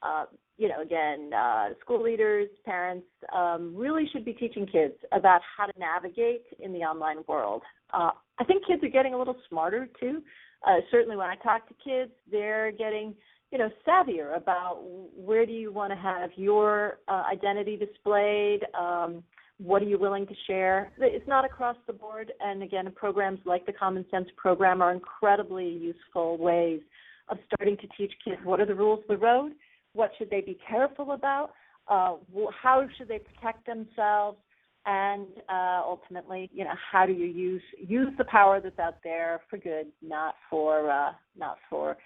uh, 0.03 0.25
you 0.59 0.69
know, 0.69 0.83
again, 0.83 1.31
uh, 1.33 1.71
school 1.81 2.03
leaders, 2.03 2.49
parents 2.65 3.07
um, 3.35 3.75
really 3.75 4.09
should 4.13 4.25
be 4.25 4.33
teaching 4.33 4.67
kids 4.67 4.95
about 5.13 5.41
how 5.57 5.67
to 5.67 5.73
navigate 5.79 6.45
in 6.61 6.73
the 6.73 6.81
online 6.81 7.19
world. 7.27 7.63
Uh, 7.93 8.11
I 8.39 8.45
think 8.45 8.67
kids 8.67 8.83
are 8.85 8.89
getting 8.89 9.15
a 9.15 9.19
little 9.19 9.37
smarter 9.49 9.89
too. 9.99 10.23
Uh, 10.67 10.77
certainly, 10.91 11.17
when 11.17 11.29
I 11.29 11.37
talk 11.37 11.69
to 11.69 11.75
kids, 11.83 12.13
they're 12.31 12.71
getting 12.71 13.15
you 13.51 13.59
know 13.59 13.71
savvier 13.87 14.37
about 14.37 14.79
where 15.17 15.47
do 15.47 15.53
you 15.53 15.73
want 15.73 15.93
to 15.93 15.97
have 15.97 16.31
your 16.37 16.99
uh, 17.09 17.23
identity 17.33 17.77
displayed. 17.77 18.61
Um, 18.79 19.23
what 19.63 19.83
are 19.83 19.87
you 19.87 19.99
willing 19.99 20.27
to 20.27 20.35
share? 20.47 20.93
It's 20.99 21.27
not 21.29 21.45
across 21.45 21.77
the 21.87 21.93
board, 21.93 22.33
and 22.41 22.63
again, 22.63 22.91
programs 22.95 23.41
like 23.45 23.67
the 23.67 23.73
Common 23.73 24.05
Sense 24.11 24.29
program 24.37 24.83
are 24.83 24.93
incredibly 24.93 25.69
useful 25.69 26.39
ways 26.39 26.81
of 27.29 27.39
starting 27.47 27.77
to 27.79 27.87
teach 27.97 28.13
kids 28.25 28.39
what 28.45 28.61
are 28.61 28.67
the 28.67 28.75
rules 28.75 29.01
of 29.01 29.09
the 29.09 29.17
road 29.17 29.53
what 29.95 30.11
should 30.19 30.31
they 30.31 30.41
be 30.41 30.59
careful 30.69 31.13
about? 31.13 31.51
Uh, 31.89 32.15
how 32.63 32.87
should 32.97 33.09
they 33.09 33.19
protect 33.19 33.67
themselves? 33.67 34.39
And 34.85 35.27
uh, 35.49 35.83
ultimately, 35.85 36.51
you 36.53 36.65
know, 36.65 36.75
how 36.91 37.07
do 37.07 37.13
you 37.13 37.27
use 37.27 37.63
use 37.79 38.13
the 38.19 38.25
power 38.25 38.61
that's 38.61 38.79
out 38.81 38.97
there 39.05 39.41
for 39.49 39.57
good, 39.57 39.87
not 40.01 40.35
for 40.51 40.91
uh, 40.91 41.13
not 41.37 41.59
for 41.71 41.97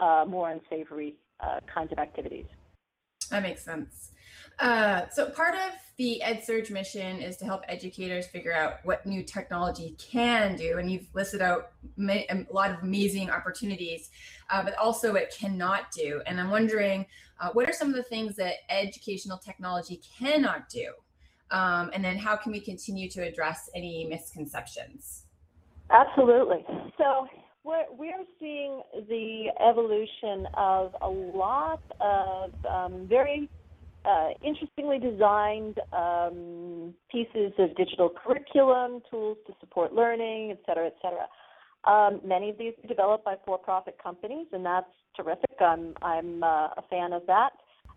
uh, 0.00 0.24
more 0.26 0.50
unsavory 0.50 1.16
uh, 1.40 1.60
kinds 1.72 1.92
of 1.92 1.98
activities. 1.98 2.46
That 3.30 3.42
makes 3.42 3.64
sense. 3.64 4.10
Uh, 4.58 5.02
so 5.10 5.30
part 5.30 5.54
of 5.54 5.72
the 5.96 6.22
EdSurge 6.24 6.70
mission 6.70 7.20
is 7.20 7.36
to 7.38 7.44
help 7.44 7.62
educators 7.68 8.26
figure 8.26 8.52
out 8.52 8.74
what 8.84 9.04
new 9.06 9.22
technology 9.22 9.96
can 9.98 10.56
do, 10.56 10.78
and 10.78 10.90
you've 10.90 11.06
listed 11.14 11.42
out 11.42 11.72
a 11.98 12.46
lot 12.50 12.70
of 12.70 12.82
amazing 12.82 13.30
opportunities, 13.30 14.10
uh, 14.50 14.62
but 14.62 14.76
also 14.76 15.12
what 15.12 15.22
it 15.22 15.34
cannot 15.36 15.90
do. 15.92 16.20
And 16.26 16.40
I'm 16.40 16.50
wondering, 16.50 17.06
uh, 17.40 17.50
what 17.52 17.68
are 17.68 17.72
some 17.72 17.88
of 17.88 17.94
the 17.94 18.02
things 18.04 18.36
that 18.36 18.54
educational 18.70 19.38
technology 19.38 20.00
cannot 20.18 20.68
do? 20.68 20.92
Um, 21.50 21.90
and 21.92 22.04
then 22.04 22.16
how 22.16 22.36
can 22.36 22.52
we 22.52 22.60
continue 22.60 23.08
to 23.10 23.22
address 23.22 23.70
any 23.74 24.06
misconceptions? 24.06 25.24
Absolutely. 25.90 26.64
So 26.98 27.26
we're, 27.62 27.84
we're 27.96 28.24
seeing 28.40 28.82
the 29.08 29.33
evolution 29.60 30.46
of 30.54 30.94
a 31.02 31.08
lot 31.08 31.82
of 32.00 32.52
um, 32.66 33.06
very 33.08 33.48
uh, 34.04 34.28
interestingly 34.42 34.98
designed 34.98 35.78
um, 35.92 36.94
pieces 37.10 37.52
of 37.58 37.74
digital 37.76 38.10
curriculum, 38.10 39.00
tools 39.10 39.38
to 39.46 39.54
support 39.60 39.92
learning, 39.92 40.50
et 40.50 40.60
cetera, 40.66 40.86
et 40.86 40.96
cetera. 41.00 41.26
Um, 41.84 42.20
many 42.24 42.50
of 42.50 42.58
these 42.58 42.72
are 42.82 42.88
developed 42.88 43.24
by 43.24 43.36
for-profit 43.44 43.96
companies, 44.02 44.46
and 44.52 44.64
that's 44.64 44.86
terrific. 45.16 45.56
I'm 45.60 45.94
I'm 46.02 46.42
uh, 46.42 46.68
a 46.76 46.84
fan 46.90 47.12
of 47.12 47.26
that. 47.26 47.50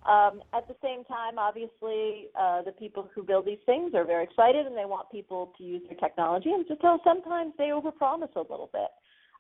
Um, 0.07 0.41
at 0.53 0.67
the 0.67 0.75
same 0.81 1.03
time, 1.03 1.37
obviously, 1.37 2.27
uh, 2.39 2.61
the 2.61 2.71
people 2.71 3.09
who 3.13 3.23
build 3.23 3.45
these 3.45 3.57
things 3.65 3.93
are 3.93 4.05
very 4.05 4.23
excited 4.23 4.65
and 4.65 4.77
they 4.77 4.85
want 4.85 5.11
people 5.11 5.53
to 5.57 5.63
use 5.63 5.81
their 5.89 5.97
technology. 5.97 6.51
And 6.51 6.65
so 6.81 6.99
sometimes 7.03 7.53
they 7.57 7.65
overpromise 7.65 8.33
a 8.35 8.39
little 8.39 8.69
bit. 8.71 8.91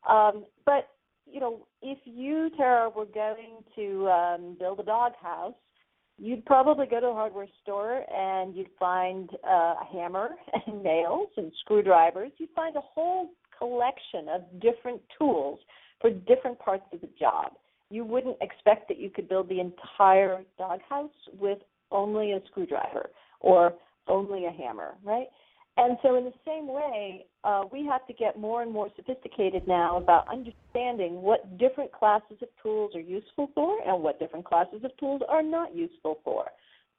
Um, 0.09 0.45
but 0.65 0.89
you 1.31 1.39
know, 1.39 1.67
if 1.81 1.97
you, 2.05 2.49
Tara, 2.57 2.89
were 2.89 3.05
going 3.05 3.63
to 3.75 4.07
um, 4.09 4.57
build 4.59 4.79
a 4.79 4.83
doghouse, 4.83 5.53
you'd 6.17 6.45
probably 6.45 6.85
go 6.85 6.99
to 6.99 7.07
a 7.07 7.13
hardware 7.13 7.47
store 7.61 8.03
and 8.13 8.55
you'd 8.55 8.69
find 8.79 9.29
uh, 9.47 9.75
a 9.81 9.87
hammer 9.91 10.29
and 10.67 10.83
nails 10.83 11.29
and 11.37 11.51
screwdrivers. 11.61 12.31
You'd 12.37 12.49
find 12.55 12.75
a 12.75 12.81
whole 12.81 13.29
collection 13.57 14.27
of 14.29 14.41
different 14.61 15.01
tools 15.17 15.59
for 16.01 16.09
different 16.11 16.59
parts 16.59 16.83
of 16.93 17.01
the 17.01 17.09
job. 17.19 17.53
You 17.89 18.03
wouldn't 18.03 18.37
expect 18.41 18.87
that 18.89 18.99
you 18.99 19.09
could 19.09 19.29
build 19.29 19.49
the 19.49 19.59
entire 19.59 20.43
doghouse 20.57 21.09
with 21.39 21.59
only 21.91 22.33
a 22.33 22.39
screwdriver 22.47 23.09
or 23.39 23.73
only 24.07 24.45
a 24.45 24.51
hammer, 24.51 24.95
right? 25.03 25.27
And 25.77 25.95
so, 26.01 26.15
in 26.15 26.23
the 26.25 26.33
same 26.43 26.67
way, 26.67 27.25
uh, 27.43 27.63
we 27.71 27.85
have 27.85 28.05
to 28.07 28.13
get 28.13 28.39
more 28.39 28.63
and 28.63 28.71
more 28.71 28.89
sophisticated 28.95 29.67
now 29.67 29.97
about 29.97 30.27
understanding 30.27 31.21
what 31.21 31.57
different 31.59 31.91
classes 31.91 32.37
of 32.41 32.47
tools 32.63 32.95
are 32.95 32.99
useful 32.99 33.51
for 33.53 33.77
and 33.85 34.01
what 34.01 34.19
different 34.19 34.43
classes 34.43 34.83
of 34.83 34.91
tools 34.97 35.21
are 35.29 35.43
not 35.43 35.75
useful 35.75 36.19
for. 36.23 36.45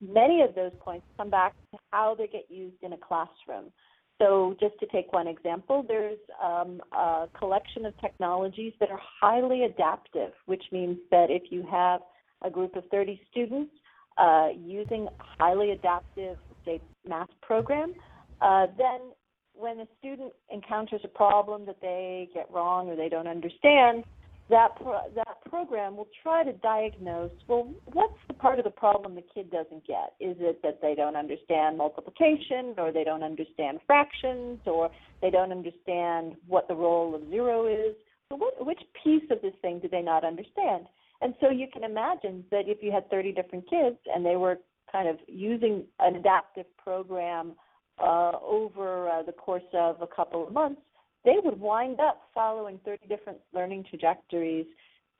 Many 0.00 0.42
of 0.42 0.54
those 0.54 0.70
points 0.78 1.04
come 1.16 1.28
back 1.28 1.54
to 1.72 1.78
how 1.90 2.14
they 2.14 2.28
get 2.28 2.44
used 2.48 2.76
in 2.82 2.92
a 2.92 2.96
classroom. 2.96 3.72
So, 4.20 4.54
just 4.60 4.78
to 4.78 4.86
take 4.86 5.12
one 5.12 5.26
example, 5.26 5.84
there's 5.86 6.18
um, 6.42 6.80
a 6.92 7.26
collection 7.36 7.84
of 7.84 8.00
technologies 8.00 8.74
that 8.78 8.90
are 8.90 9.00
highly 9.20 9.64
adaptive, 9.64 10.30
which 10.46 10.62
means 10.70 10.98
that 11.10 11.30
if 11.30 11.50
you 11.50 11.64
have 11.68 12.00
a 12.42 12.50
group 12.50 12.76
of 12.76 12.84
30 12.92 13.20
students 13.28 13.72
uh, 14.18 14.50
using 14.56 15.08
highly 15.18 15.72
adaptive, 15.72 16.36
say, 16.64 16.80
math 17.04 17.28
program, 17.42 17.92
uh, 18.40 18.66
then 18.76 19.12
when 19.54 19.80
a 19.80 19.86
student 19.98 20.32
encounters 20.52 21.00
a 21.04 21.08
problem 21.08 21.66
that 21.66 21.80
they 21.80 22.28
get 22.32 22.48
wrong 22.50 22.88
or 22.88 22.96
they 22.96 23.08
don't 23.08 23.26
understand, 23.26 24.04
that 24.50 24.76
pro- 24.76 25.10
that 25.14 25.44
program 25.48 25.96
will 25.96 26.08
try 26.22 26.42
to 26.42 26.52
diagnose 26.54 27.30
well 27.48 27.70
what's 27.92 28.16
the 28.28 28.34
part 28.34 28.58
of 28.58 28.64
the 28.64 28.70
problem 28.70 29.14
the 29.14 29.24
kid 29.34 29.50
doesn't 29.50 29.86
get? 29.86 30.14
Is 30.20 30.36
it 30.40 30.62
that 30.62 30.80
they 30.80 30.94
don't 30.94 31.16
understand 31.16 31.76
multiplication 31.76 32.74
or 32.78 32.92
they 32.92 33.04
don't 33.04 33.22
understand 33.22 33.80
fractions 33.86 34.58
or 34.66 34.90
they 35.20 35.30
don't 35.30 35.52
understand 35.52 36.36
what 36.46 36.68
the 36.68 36.74
role 36.74 37.14
of 37.14 37.28
zero 37.28 37.66
is? 37.66 37.94
So 38.30 38.36
what, 38.36 38.64
which 38.64 38.80
piece 39.02 39.24
of 39.30 39.42
this 39.42 39.54
thing 39.60 39.80
do 39.80 39.88
they 39.88 40.02
not 40.02 40.24
understand? 40.24 40.86
And 41.20 41.34
so 41.40 41.50
you 41.50 41.66
can 41.72 41.82
imagine 41.82 42.44
that 42.50 42.68
if 42.68 42.78
you 42.82 42.92
had 42.92 43.10
30 43.10 43.32
different 43.32 43.68
kids 43.68 43.96
and 44.14 44.24
they 44.24 44.36
were 44.36 44.58
kind 44.90 45.08
of 45.08 45.16
using 45.26 45.84
an 45.98 46.16
adaptive 46.16 46.66
program 46.76 47.52
uh, 48.00 48.32
over 48.42 49.08
uh, 49.08 49.22
the 49.22 49.32
course 49.32 49.62
of 49.74 50.00
a 50.02 50.06
couple 50.06 50.46
of 50.46 50.52
months, 50.52 50.80
they 51.24 51.36
would 51.42 51.60
wind 51.60 52.00
up 52.00 52.22
following 52.32 52.80
30 52.84 53.06
different 53.08 53.38
learning 53.52 53.84
trajectories 53.88 54.66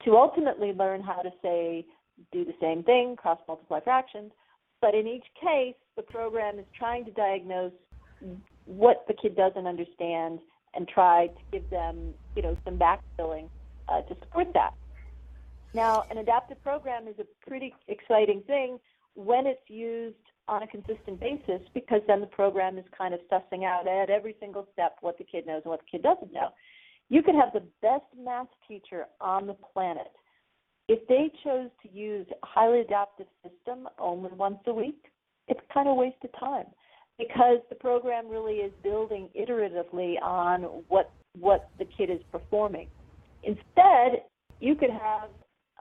to 0.05 0.15
ultimately 0.15 0.71
learn 0.73 1.01
how 1.01 1.21
to 1.21 1.29
say, 1.41 1.85
do 2.31 2.45
the 2.45 2.53
same 2.61 2.83
thing, 2.83 3.15
cross 3.15 3.39
multiply 3.47 3.79
fractions. 3.79 4.31
But 4.81 4.95
in 4.95 5.07
each 5.07 5.25
case, 5.41 5.75
the 5.97 6.03
program 6.03 6.57
is 6.57 6.65
trying 6.77 7.05
to 7.05 7.11
diagnose 7.11 7.73
what 8.65 9.05
the 9.07 9.13
kid 9.13 9.35
doesn't 9.35 9.67
understand 9.67 10.39
and 10.73 10.87
try 10.87 11.27
to 11.27 11.41
give 11.51 11.69
them, 11.69 12.13
you 12.35 12.41
know, 12.41 12.57
some 12.63 12.77
backfilling 12.77 13.49
uh, 13.89 14.01
to 14.01 14.15
support 14.21 14.47
that. 14.53 14.73
Now, 15.73 16.05
an 16.09 16.17
adaptive 16.17 16.61
program 16.63 17.07
is 17.07 17.15
a 17.19 17.25
pretty 17.47 17.73
exciting 17.87 18.41
thing 18.47 18.79
when 19.15 19.45
it's 19.45 19.67
used 19.67 20.15
on 20.49 20.63
a 20.63 20.67
consistent 20.67 21.19
basis 21.19 21.61
because 21.73 22.01
then 22.07 22.19
the 22.19 22.27
program 22.27 22.77
is 22.77 22.85
kind 22.97 23.13
of 23.13 23.19
sussing 23.31 23.63
out 23.63 23.87
at 23.87 24.09
every 24.09 24.35
single 24.39 24.67
step 24.73 24.97
what 25.01 25.17
the 25.17 25.23
kid 25.23 25.45
knows 25.45 25.61
and 25.63 25.71
what 25.71 25.79
the 25.79 25.97
kid 25.97 26.03
doesn't 26.03 26.33
know. 26.33 26.49
You 27.09 27.21
could 27.21 27.35
have 27.35 27.53
the 27.53 27.63
best 27.81 28.05
math 28.19 28.47
teacher 28.67 29.05
on 29.21 29.47
the 29.47 29.55
planet. 29.73 30.11
If 30.87 31.07
they 31.07 31.31
chose 31.43 31.69
to 31.83 31.91
use 31.91 32.25
a 32.31 32.45
highly 32.45 32.81
adaptive 32.81 33.27
system 33.43 33.87
only 33.99 34.31
once 34.33 34.57
a 34.65 34.73
week, 34.73 35.05
it's 35.47 35.59
kind 35.71 35.87
of 35.87 35.93
a 35.93 35.95
waste 35.95 36.17
of 36.23 36.31
time 36.39 36.65
because 37.19 37.59
the 37.69 37.75
program 37.75 38.27
really 38.27 38.55
is 38.55 38.71
building 38.83 39.29
iteratively 39.39 40.15
on 40.21 40.63
what 40.87 41.11
what 41.39 41.69
the 41.77 41.85
kid 41.85 42.09
is 42.09 42.19
performing. 42.31 42.87
Instead, 43.43 44.23
you 44.59 44.75
could 44.75 44.89
have 44.89 45.29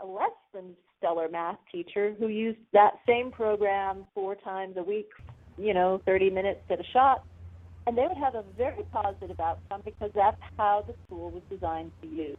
a 0.03 0.07
less 0.07 0.31
than 0.53 0.75
stellar 0.99 1.29
math 1.29 1.59
teacher 1.71 2.15
who 2.19 2.29
used 2.29 2.59
that 2.73 2.93
same 3.07 3.31
program 3.31 4.05
four 4.15 4.35
times 4.35 4.77
a 4.77 4.83
week, 4.83 5.09
you 5.57 5.75
know, 5.75 6.01
30 6.07 6.31
minutes 6.31 6.61
at 6.71 6.81
a 6.81 6.85
shot, 6.93 7.25
and 7.87 7.97
they 7.97 8.03
would 8.03 8.19
have 8.19 8.35
a 8.35 8.45
very 8.57 8.85
positive 8.93 9.41
outcome 9.41 9.83
because 9.85 10.11
that's 10.15 10.41
how 10.57 10.85
the 10.87 10.95
school 11.07 11.31
was 11.31 11.43
designed 11.51 11.91
to 12.03 12.09
use. 12.09 12.37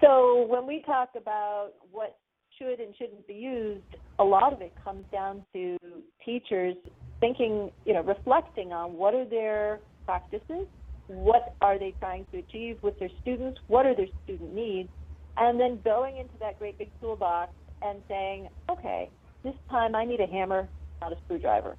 So 0.00 0.46
when 0.48 0.66
we 0.66 0.82
talk 0.86 1.10
about 1.16 1.72
what 1.90 2.16
should 2.58 2.80
and 2.80 2.94
shouldn't 2.96 3.26
be 3.26 3.34
used, 3.34 3.84
a 4.18 4.24
lot 4.24 4.52
of 4.52 4.62
it 4.62 4.72
comes 4.82 5.04
down 5.12 5.44
to 5.52 5.76
teachers 6.24 6.76
thinking, 7.20 7.70
you 7.84 7.92
know, 7.92 8.02
reflecting 8.02 8.72
on 8.72 8.94
what 8.94 9.14
are 9.14 9.26
their 9.26 9.80
practices, 10.06 10.66
what 11.06 11.54
are 11.60 11.78
they 11.78 11.94
trying 11.98 12.26
to 12.32 12.38
achieve 12.38 12.78
with 12.82 12.98
their 12.98 13.10
students, 13.20 13.60
what 13.66 13.84
are 13.84 13.94
their 13.94 14.06
student 14.24 14.54
needs, 14.54 14.88
and 15.36 15.60
then 15.60 15.80
going 15.84 16.16
into 16.16 16.34
that 16.40 16.58
great 16.58 16.78
big 16.78 16.90
toolbox 17.00 17.52
and 17.82 18.02
saying, 18.08 18.48
okay, 18.68 19.10
this 19.42 19.54
time 19.70 19.94
I 19.94 20.04
need 20.04 20.20
a 20.20 20.26
hammer, 20.26 20.68
not 21.00 21.12
a 21.12 21.16
screwdriver. 21.24 21.76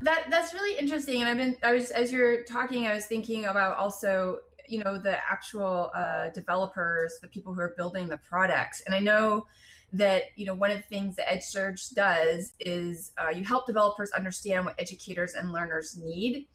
That 0.00 0.26
that's 0.30 0.52
really 0.52 0.78
interesting, 0.78 1.20
and 1.22 1.30
I've 1.30 1.36
been 1.36 1.56
I 1.62 1.72
was 1.72 1.90
as 1.90 2.12
you're 2.12 2.42
talking, 2.44 2.86
I 2.86 2.94
was 2.94 3.06
thinking 3.06 3.46
about 3.46 3.76
also 3.76 4.38
you 4.68 4.82
know 4.82 4.98
the 4.98 5.16
actual 5.30 5.90
uh, 5.94 6.30
developers, 6.30 7.14
the 7.22 7.28
people 7.28 7.54
who 7.54 7.60
are 7.60 7.74
building 7.76 8.08
the 8.08 8.18
products. 8.18 8.82
And 8.86 8.94
I 8.94 8.98
know 8.98 9.46
that 9.92 10.24
you 10.36 10.46
know 10.46 10.54
one 10.54 10.70
of 10.70 10.76
the 10.78 10.82
things 10.84 11.16
that 11.16 11.28
EdSurge 11.28 11.94
does 11.94 12.52
is 12.60 13.12
uh, 13.18 13.30
you 13.30 13.44
help 13.44 13.66
developers 13.66 14.10
understand 14.12 14.64
what 14.64 14.74
educators 14.78 15.34
and 15.34 15.52
learners 15.52 15.96
need. 15.96 16.46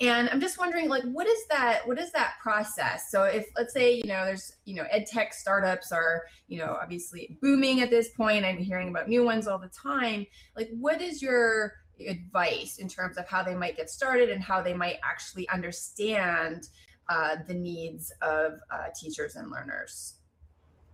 And 0.00 0.28
I'm 0.30 0.40
just 0.40 0.58
wondering, 0.58 0.88
like, 0.88 1.02
what 1.04 1.26
is 1.26 1.46
that? 1.50 1.86
What 1.86 1.98
is 1.98 2.12
that 2.12 2.34
process? 2.40 3.10
So, 3.10 3.24
if 3.24 3.46
let's 3.56 3.72
say 3.72 3.94
you 3.94 4.06
know 4.06 4.24
there's 4.24 4.52
you 4.64 4.76
know 4.76 4.84
ed 4.90 5.06
tech 5.06 5.34
startups 5.34 5.90
are 5.90 6.24
you 6.46 6.58
know 6.58 6.78
obviously 6.80 7.36
booming 7.42 7.80
at 7.80 7.90
this 7.90 8.10
point. 8.10 8.44
I'm 8.44 8.58
hearing 8.58 8.88
about 8.88 9.08
new 9.08 9.24
ones 9.24 9.48
all 9.48 9.58
the 9.58 9.70
time. 9.70 10.26
Like, 10.56 10.70
what 10.78 11.02
is 11.02 11.20
your 11.20 11.74
advice 12.06 12.78
in 12.78 12.88
terms 12.88 13.18
of 13.18 13.28
how 13.28 13.42
they 13.42 13.56
might 13.56 13.76
get 13.76 13.90
started 13.90 14.30
and 14.30 14.40
how 14.40 14.62
they 14.62 14.74
might 14.74 14.98
actually 15.02 15.48
understand 15.48 16.68
uh, 17.08 17.36
the 17.48 17.54
needs 17.54 18.12
of 18.22 18.52
uh, 18.70 18.86
teachers 18.98 19.34
and 19.34 19.50
learners? 19.50 20.14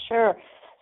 Sure. 0.08 0.34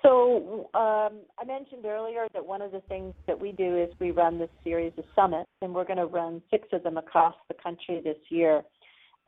So 0.03 0.69
um, 0.75 1.21
I 1.39 1.45
mentioned 1.47 1.87
earlier 1.87 2.27
that 2.35 2.45
one 2.45 2.61
of 2.61 2.73
the 2.73 2.81
things 2.89 3.15
that 3.27 3.41
we 3.41 3.53
do 3.53 3.79
is 3.79 3.89
we 4.01 4.11
run 4.11 4.39
this 4.39 4.51
series 4.65 4.93
of 4.99 5.05
summits, 5.15 5.51
and 5.61 5.73
we're 5.73 5.85
going 5.85 5.99
to 5.99 6.07
run 6.07 6.43
six 6.51 6.67
of 6.73 6.83
them 6.83 6.97
across 6.97 7.35
the 7.49 7.55
country 7.63 8.01
this 8.03 8.17
year. 8.29 8.63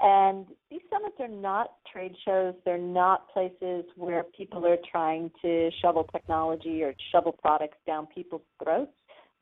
And 0.01 0.47
these 0.71 0.81
summits 0.91 1.15
are 1.21 1.29
not 1.29 1.75
trade 1.93 2.17
shows. 2.25 2.55
They're 2.65 2.77
not 2.79 3.29
places 3.31 3.85
where 3.97 4.25
people 4.37 4.67
are 4.67 4.79
trying 4.91 5.31
to 5.43 5.71
shovel 5.81 6.05
technology 6.13 6.83
or 6.83 6.95
shovel 7.13 7.33
products 7.33 7.79
down 7.87 8.07
people's 8.07 8.43
throats 8.63 8.91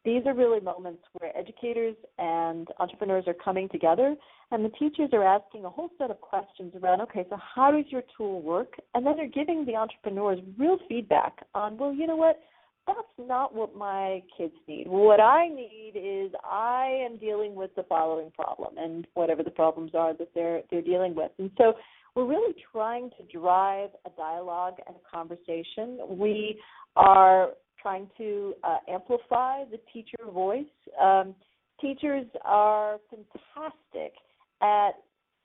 these 0.04 0.22
are 0.26 0.34
really 0.34 0.60
moments 0.60 1.02
where 1.12 1.36
educators 1.36 1.94
and 2.18 2.68
entrepreneurs 2.80 3.24
are 3.26 3.34
coming 3.34 3.68
together 3.68 4.14
and 4.50 4.64
the 4.64 4.70
teachers 4.70 5.10
are 5.12 5.24
asking 5.24 5.64
a 5.64 5.70
whole 5.70 5.90
set 5.98 6.10
of 6.10 6.20
questions 6.20 6.72
around 6.80 7.00
okay 7.00 7.24
so 7.30 7.36
how 7.54 7.70
does 7.70 7.84
your 7.88 8.02
tool 8.16 8.42
work? 8.42 8.74
And 8.94 9.06
then 9.06 9.14
they're 9.16 9.28
giving 9.28 9.64
the 9.64 9.76
entrepreneurs 9.76 10.40
real 10.58 10.78
feedback 10.88 11.46
on 11.54 11.76
well 11.76 11.92
you 11.92 12.06
know 12.06 12.16
what? 12.16 12.40
That's 12.86 13.28
not 13.28 13.54
what 13.54 13.76
my 13.76 14.22
kids 14.36 14.54
need. 14.66 14.88
What 14.88 15.20
i 15.20 15.48
need 15.48 15.92
is 15.94 16.32
i 16.44 17.04
am 17.04 17.16
dealing 17.18 17.54
with 17.54 17.74
the 17.76 17.84
following 17.84 18.30
problem 18.32 18.74
and 18.76 19.06
whatever 19.14 19.42
the 19.42 19.50
problems 19.50 19.92
are 19.94 20.14
that 20.14 20.30
they're 20.34 20.62
they're 20.70 20.82
dealing 20.82 21.14
with. 21.14 21.30
And 21.38 21.50
so 21.56 21.74
we're 22.14 22.26
really 22.26 22.54
trying 22.72 23.10
to 23.10 23.38
drive 23.38 23.90
a 24.04 24.10
dialogue 24.16 24.74
and 24.86 24.96
a 24.96 25.16
conversation. 25.16 25.98
We 26.18 26.60
are 26.96 27.50
trying 27.82 28.08
to 28.18 28.54
uh, 28.64 28.78
amplify 28.88 29.64
the 29.64 29.78
teacher 29.92 30.18
voice. 30.32 30.64
Um, 31.00 31.34
teachers 31.80 32.26
are 32.44 32.98
fantastic 33.10 34.14
at 34.62 34.92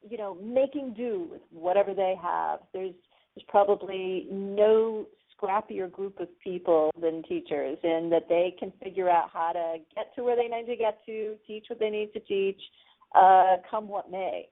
you 0.07 0.17
know 0.17 0.35
making 0.35 0.93
do 0.93 1.27
with 1.31 1.41
whatever 1.51 1.93
they 1.93 2.15
have. 2.21 2.59
There's 2.73 2.93
there's 3.35 3.45
probably 3.49 4.27
no 4.31 5.05
scrappier 5.39 5.91
group 5.91 6.19
of 6.19 6.27
people 6.43 6.91
than 6.99 7.23
teachers 7.23 7.77
in 7.83 8.09
that 8.11 8.27
they 8.27 8.55
can 8.57 8.73
figure 8.83 9.09
out 9.09 9.29
how 9.31 9.51
to 9.51 9.77
get 9.95 10.15
to 10.15 10.23
where 10.23 10.35
they 10.35 10.47
need 10.47 10.65
to 10.65 10.75
get 10.75 10.99
to, 11.05 11.35
teach 11.45 11.65
what 11.69 11.79
they 11.79 11.89
need 11.89 12.11
to 12.13 12.19
teach, 12.21 12.59
uh, 13.15 13.57
come 13.69 13.87
what 13.87 14.09
may. 14.09 14.47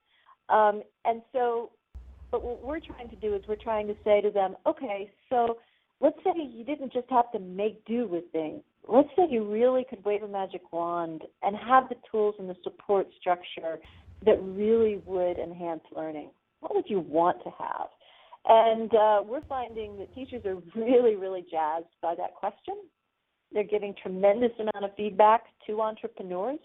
Um, 0.50 0.84
and 1.06 1.22
so, 1.34 1.72
but 2.32 2.44
what 2.44 2.64
we're 2.64 2.80
trying 2.80 3.10
to 3.10 3.16
do 3.16 3.34
is 3.34 3.42
we're 3.48 3.56
trying 3.56 3.88
to 3.88 3.96
say 4.04 4.22
to 4.22 4.30
them, 4.30 4.56
okay, 4.68 5.12
so 5.30 5.58
let's 6.02 6.18
say 6.24 6.32
you 6.38 6.64
didn't 6.64 6.94
just 6.94 7.10
have 7.10 7.32
to 7.32 7.40
make 7.40 7.84
do 7.86 8.08
with 8.08 8.24
things. 8.32 8.62
Let's 8.88 9.10
say 9.16 9.24
you 9.30 9.50
really 9.50 9.86
could 9.90 10.04
wave 10.06 10.24
a 10.24 10.28
magic 10.28 10.72
wand 10.72 11.24
and 11.42 11.56
have 11.56 11.90
the 11.90 11.96
tools 12.12 12.36
and 12.40 12.50
the 12.50 12.56
support 12.64 13.08
structure 13.20 13.80
that 14.26 14.42
really 14.42 15.02
would 15.06 15.38
enhance 15.38 15.84
learning. 15.96 16.30
What 16.60 16.76
would 16.76 16.86
you 16.88 17.00
want 17.00 17.44
to 17.44 17.52
have? 17.58 17.88
And 18.48 18.94
uh, 18.94 19.24
we're 19.26 19.46
finding 19.50 19.98
that 19.98 20.14
teachers 20.14 20.46
are 20.46 20.58
really, 20.76 21.16
really 21.16 21.46
jazzed 21.50 21.88
by 22.02 22.14
that 22.16 22.36
question. 22.36 22.76
They're 23.52 23.64
giving 23.64 23.96
tremendous 24.02 24.52
amount 24.60 24.84
of 24.84 24.96
feedback 24.96 25.46
to 25.68 25.82
entrepreneurs, 25.82 26.60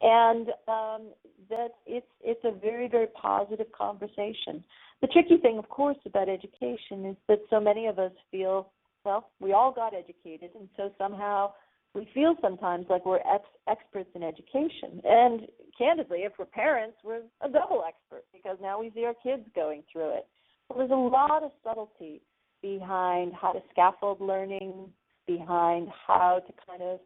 and 0.00 0.48
um, 0.68 1.12
that 1.48 1.70
it's 1.86 2.06
it's 2.22 2.44
a 2.44 2.52
very, 2.52 2.88
very 2.88 3.06
positive 3.08 3.66
conversation. 3.72 4.62
The 5.00 5.08
tricky 5.08 5.36
thing, 5.38 5.58
of 5.58 5.68
course, 5.68 5.98
about 6.06 6.28
education 6.28 7.06
is 7.06 7.16
that 7.28 7.38
so 7.50 7.60
many 7.60 7.86
of 7.86 7.98
us 7.98 8.12
feel, 8.30 8.70
well, 9.04 9.30
we 9.40 9.52
all 9.52 9.72
got 9.72 9.92
educated, 9.94 10.50
and 10.58 10.68
so 10.76 10.90
somehow 10.98 11.52
we 11.94 12.08
feel 12.12 12.34
sometimes 12.40 12.86
like 12.90 13.06
we're 13.06 13.16
ex- 13.18 13.44
experts 13.68 14.10
in 14.14 14.22
education. 14.22 15.00
And 15.04 15.48
candidly, 15.76 16.20
if 16.20 16.32
we're 16.38 16.44
parents, 16.44 16.96
we're 17.02 17.22
a 17.40 17.48
double 17.48 17.84
expert 17.86 18.24
because 18.32 18.58
now 18.60 18.80
we 18.80 18.90
see 18.94 19.04
our 19.04 19.14
kids 19.22 19.42
going 19.54 19.82
through 19.90 20.16
it. 20.16 20.26
Well, 20.68 20.78
there's 20.78 20.90
a 20.90 20.94
lot 20.94 21.42
of 21.42 21.52
subtlety 21.64 22.20
behind 22.60 23.32
how 23.40 23.52
to 23.52 23.60
scaffold 23.70 24.20
learning, 24.20 24.90
behind 25.26 25.88
how 26.06 26.40
to 26.46 26.52
kind 26.66 26.82
of 26.82 27.00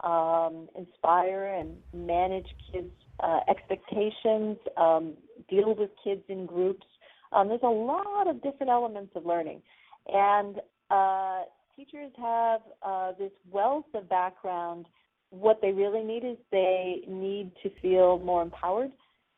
um, 0.00 0.68
inspire 0.76 1.54
and 1.58 1.76
manage 1.94 2.46
kids' 2.72 2.90
uh, 3.20 3.40
expectations, 3.48 4.56
um, 4.76 5.14
deal 5.48 5.74
with 5.74 5.90
kids 6.02 6.22
in 6.28 6.46
groups. 6.46 6.86
Um, 7.32 7.48
there's 7.48 7.60
a 7.62 7.66
lot 7.66 8.28
of 8.28 8.42
different 8.42 8.70
elements 8.70 9.12
of 9.14 9.24
learning, 9.24 9.62
and 10.08 10.56
uh, 10.90 11.42
teachers 11.76 12.12
have 12.18 12.60
uh, 12.82 13.12
this 13.18 13.32
wealth 13.50 13.86
of 13.94 14.08
background. 14.08 14.86
What 15.30 15.60
they 15.62 15.72
really 15.72 16.02
need 16.02 16.24
is 16.24 16.36
they 16.50 17.02
need 17.08 17.52
to 17.62 17.70
feel 17.80 18.18
more 18.18 18.42
empowered 18.42 18.90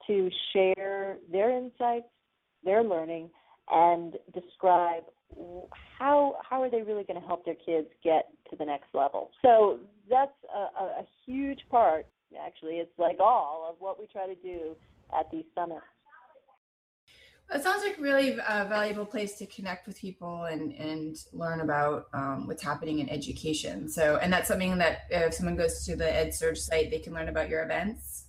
to 0.06 0.30
share 0.52 1.18
their 1.30 1.56
insights, 1.56 2.06
their 2.64 2.82
learning, 2.82 3.30
and 3.70 4.16
describe 4.32 5.04
how 5.98 6.36
how 6.48 6.62
are 6.62 6.70
they 6.70 6.82
really 6.82 7.04
going 7.04 7.20
to 7.20 7.26
help 7.26 7.44
their 7.44 7.54
kids 7.54 7.88
get 8.02 8.28
to 8.50 8.56
the 8.56 8.64
next 8.64 8.88
level. 8.94 9.30
So 9.42 9.78
that's 10.08 10.32
a, 10.54 10.82
a, 10.82 11.06
huge 11.26 11.60
part. 11.70 12.06
Actually, 12.44 12.74
it's 12.74 12.98
like 12.98 13.18
all 13.20 13.68
of 13.70 13.76
what 13.78 13.98
we 13.98 14.06
try 14.06 14.26
to 14.26 14.34
do 14.34 14.76
at 15.18 15.30
these 15.30 15.44
summits. 15.54 15.82
It 17.52 17.62
sounds 17.62 17.82
like 17.82 17.98
really 17.98 18.30
a 18.48 18.64
valuable 18.64 19.04
place 19.04 19.36
to 19.38 19.46
connect 19.46 19.86
with 19.86 19.98
people 19.98 20.44
and 20.44 20.72
and 20.72 21.16
learn 21.32 21.60
about 21.60 22.08
um, 22.12 22.46
what's 22.46 22.62
happening 22.62 23.00
in 23.00 23.08
education. 23.08 23.88
So, 23.88 24.18
and 24.20 24.32
that's 24.32 24.48
something 24.48 24.78
that 24.78 25.02
if 25.10 25.34
someone 25.34 25.56
goes 25.56 25.84
to 25.86 25.96
the 25.96 26.04
EdSurge 26.04 26.58
site, 26.58 26.90
they 26.90 26.98
can 26.98 27.12
learn 27.12 27.28
about 27.28 27.48
your 27.48 27.62
events. 27.62 28.24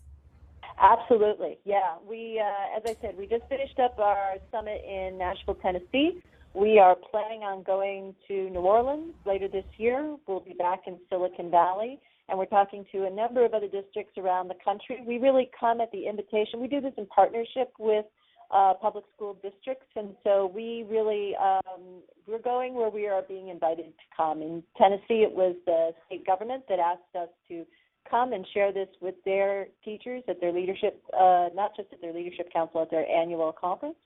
Absolutely, 0.78 1.58
yeah. 1.64 1.96
We, 2.06 2.42
uh, 2.44 2.78
as 2.78 2.84
I 2.86 2.98
said, 3.02 3.18
we 3.18 3.28
just 3.28 3.48
finished 3.48 3.80
up 3.80 3.98
our 3.98 4.36
summit 4.52 4.84
in 4.86 5.18
Nashville, 5.18 5.56
Tennessee. 5.56 6.22
We 6.56 6.80
are 6.80 6.96
planning 6.96 7.42
on 7.42 7.64
going 7.64 8.16
to 8.30 8.50
New 8.50 8.62
Orleans 8.62 9.14
later 9.26 9.50
this 9.50 9.66
year. 9.76 10.16
We'll 10.26 10.40
be 10.40 10.54
back 10.54 10.84
in 10.88 10.98
Silicon 11.10 11.52
Valley, 11.52 12.00
and 12.30 12.40
we're 12.40 12.46
talking 12.46 12.86
to 12.94 13.08
a 13.08 13.10
number 13.10 13.44
of 13.44 13.54
other 13.54 13.68
districts 13.68 14.18
around 14.18 14.48
the 14.48 14.56
country. 14.64 15.04
We 15.06 15.18
really 15.18 15.50
come 15.60 15.82
at 15.82 15.92
the 15.92 16.08
invitation. 16.08 16.62
We 16.62 16.70
do 16.70 16.80
this 16.80 16.94
in 16.98 17.08
partnership 17.08 17.74
with 17.78 18.06
uh, 18.52 18.74
public 18.82 19.04
school 19.14 19.38
districts, 19.44 19.88
and 19.98 20.16
so 20.24 20.50
we 20.56 20.86
really 20.90 21.36
um, 21.36 22.02
we're 22.26 22.40
going 22.40 22.74
where 22.74 22.90
we 22.90 23.06
are 23.06 23.22
being 23.28 23.50
invited 23.50 23.88
to 23.88 24.16
come. 24.16 24.42
In 24.42 24.64
Tennessee, 24.78 25.28
it 25.28 25.36
was 25.36 25.58
the 25.66 25.92
state 26.06 26.26
government 26.26 26.64
that 26.70 26.80
asked 26.80 27.16
us 27.20 27.30
to 27.50 27.66
come 28.10 28.32
and 28.32 28.48
share 28.54 28.72
this 28.72 28.88
with 29.02 29.16
their 29.26 29.68
teachers 29.84 30.24
at 30.30 30.40
their 30.40 30.54
leadership, 30.54 31.04
uh, 31.14 31.50
not 31.54 31.76
just 31.76 31.90
at 31.92 32.00
their 32.00 32.14
leadership 32.14 32.48
council, 32.54 32.82
at 32.82 32.92
their 32.92 33.06
annual 33.10 33.52
conference. 33.52 33.98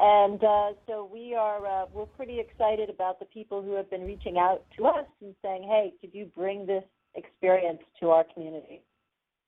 And 0.00 0.42
uh, 0.42 0.72
so 0.86 1.08
we 1.12 1.34
are 1.34 1.66
uh, 1.66 1.86
we're 1.92 2.06
pretty 2.06 2.40
excited 2.40 2.90
about 2.90 3.18
the 3.18 3.26
people 3.26 3.62
who 3.62 3.72
have 3.72 3.90
been 3.90 4.04
reaching 4.04 4.38
out 4.38 4.64
to 4.76 4.86
us 4.86 5.06
and 5.20 5.34
saying, 5.42 5.64
"Hey, 5.64 5.94
could 6.00 6.14
you 6.14 6.30
bring 6.36 6.66
this 6.66 6.84
experience 7.14 7.82
to 8.00 8.10
our 8.10 8.24
community?" 8.34 8.82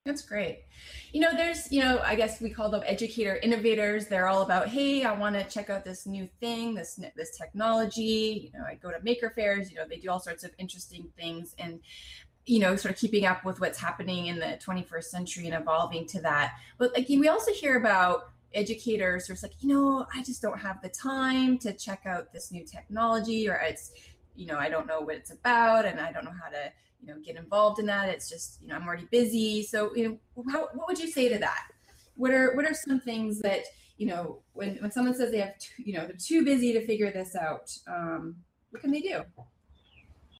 That's 0.06 0.22
great. 0.22 0.60
You 1.12 1.20
know, 1.20 1.36
there's, 1.36 1.70
you 1.70 1.82
know, 1.82 2.00
I 2.02 2.14
guess 2.14 2.40
we 2.40 2.48
call 2.48 2.70
them 2.70 2.82
educator 2.86 3.36
innovators. 3.36 4.06
They're 4.06 4.28
all 4.28 4.40
about, 4.40 4.68
hey, 4.68 5.04
I 5.04 5.12
want 5.12 5.36
to 5.36 5.44
check 5.44 5.68
out 5.68 5.84
this 5.84 6.06
new 6.06 6.26
thing, 6.40 6.74
this 6.74 6.98
this 7.16 7.36
technology. 7.36 8.50
You 8.50 8.58
know, 8.58 8.64
I 8.64 8.76
go 8.76 8.90
to 8.90 8.98
maker 9.02 9.30
fairs. 9.30 9.70
You 9.70 9.76
know, 9.76 9.84
they 9.86 9.96
do 9.96 10.10
all 10.10 10.20
sorts 10.20 10.42
of 10.42 10.52
interesting 10.58 11.08
things, 11.18 11.54
and 11.58 11.80
you 12.46 12.60
know, 12.60 12.76
sort 12.76 12.94
of 12.94 13.00
keeping 13.00 13.26
up 13.26 13.44
with 13.44 13.60
what's 13.60 13.78
happening 13.78 14.28
in 14.28 14.38
the 14.38 14.58
21st 14.64 15.04
century 15.04 15.46
and 15.46 15.54
evolving 15.54 16.06
to 16.06 16.20
that. 16.22 16.54
But 16.78 16.94
like, 16.96 17.06
we 17.08 17.28
also 17.28 17.52
hear 17.52 17.76
about 17.76 18.30
educators 18.54 19.26
who's 19.26 19.42
like, 19.42 19.52
you 19.60 19.68
know, 19.68 20.06
I 20.14 20.22
just 20.22 20.42
don't 20.42 20.58
have 20.58 20.82
the 20.82 20.88
time 20.88 21.58
to 21.58 21.72
check 21.72 22.02
out 22.06 22.32
this 22.32 22.50
new 22.50 22.64
technology, 22.64 23.48
or 23.48 23.54
it's, 23.54 23.92
you 24.34 24.46
know, 24.46 24.58
I 24.58 24.68
don't 24.68 24.86
know 24.86 25.00
what 25.00 25.16
it's 25.16 25.30
about, 25.30 25.84
and 25.84 26.00
I 26.00 26.12
don't 26.12 26.24
know 26.24 26.34
how 26.42 26.50
to 26.50 26.72
you 27.00 27.08
know 27.08 27.20
get 27.24 27.36
involved 27.36 27.78
in 27.78 27.86
that. 27.86 28.08
It's 28.08 28.28
just 28.28 28.60
you 28.62 28.68
know 28.68 28.76
i'm 28.76 28.86
already 28.86 29.06
busy. 29.10 29.62
So 29.62 29.94
you 29.94 30.08
know 30.36 30.44
how, 30.50 30.68
what 30.74 30.88
would 30.88 30.98
you 30.98 31.10
say 31.10 31.28
to 31.28 31.38
that? 31.38 31.68
What 32.16 32.32
are 32.32 32.54
what 32.54 32.64
are 32.64 32.74
some 32.74 33.00
things 33.00 33.40
that 33.40 33.64
you 33.96 34.06
know 34.06 34.40
when 34.52 34.76
when 34.76 34.90
someone 34.90 35.14
says 35.14 35.30
they 35.30 35.38
have 35.38 35.58
too, 35.58 35.82
you 35.82 35.94
know 35.94 36.06
they're 36.06 36.16
too 36.16 36.44
busy 36.44 36.72
to 36.72 36.86
figure 36.86 37.10
this 37.10 37.34
out 37.34 37.72
um, 37.88 38.36
what 38.70 38.82
can 38.82 38.90
they 38.90 39.00
do? 39.00 39.22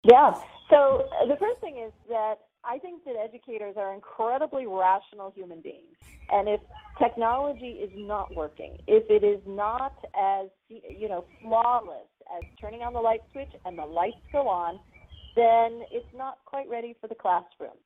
Yeah. 0.05 0.35
So 0.71 1.09
uh, 1.21 1.27
the 1.27 1.37
first 1.37 1.61
thing 1.61 1.79
is 1.79 1.93
that 2.09 2.37
I 2.65 2.79
think 2.79 3.05
that 3.05 3.15
educators 3.17 3.75
are 3.77 3.95
incredibly 3.95 4.67
rational 4.67 5.33
human 5.35 5.61
beings. 5.61 5.97
And 6.31 6.49
if 6.49 6.61
technology 6.99 7.81
is 7.83 7.91
not 7.97 8.35
working, 8.37 8.77
if 8.87 9.05
it 9.11 9.25
is 9.25 9.41
not 9.47 9.97
as, 10.15 10.49
you 10.69 11.09
know, 11.09 11.25
flawless 11.43 12.07
as 12.39 12.45
turning 12.61 12.83
on 12.83 12.93
the 12.93 13.01
light 13.01 13.21
switch 13.33 13.51
and 13.65 13.77
the 13.77 13.85
lights 13.85 14.23
go 14.33 14.47
on, 14.49 14.79
then 15.35 15.83
it's 15.91 16.07
not 16.17 16.39
quite 16.45 16.69
ready 16.69 16.95
for 17.01 17.09
the 17.09 17.15
classroom. 17.15 17.77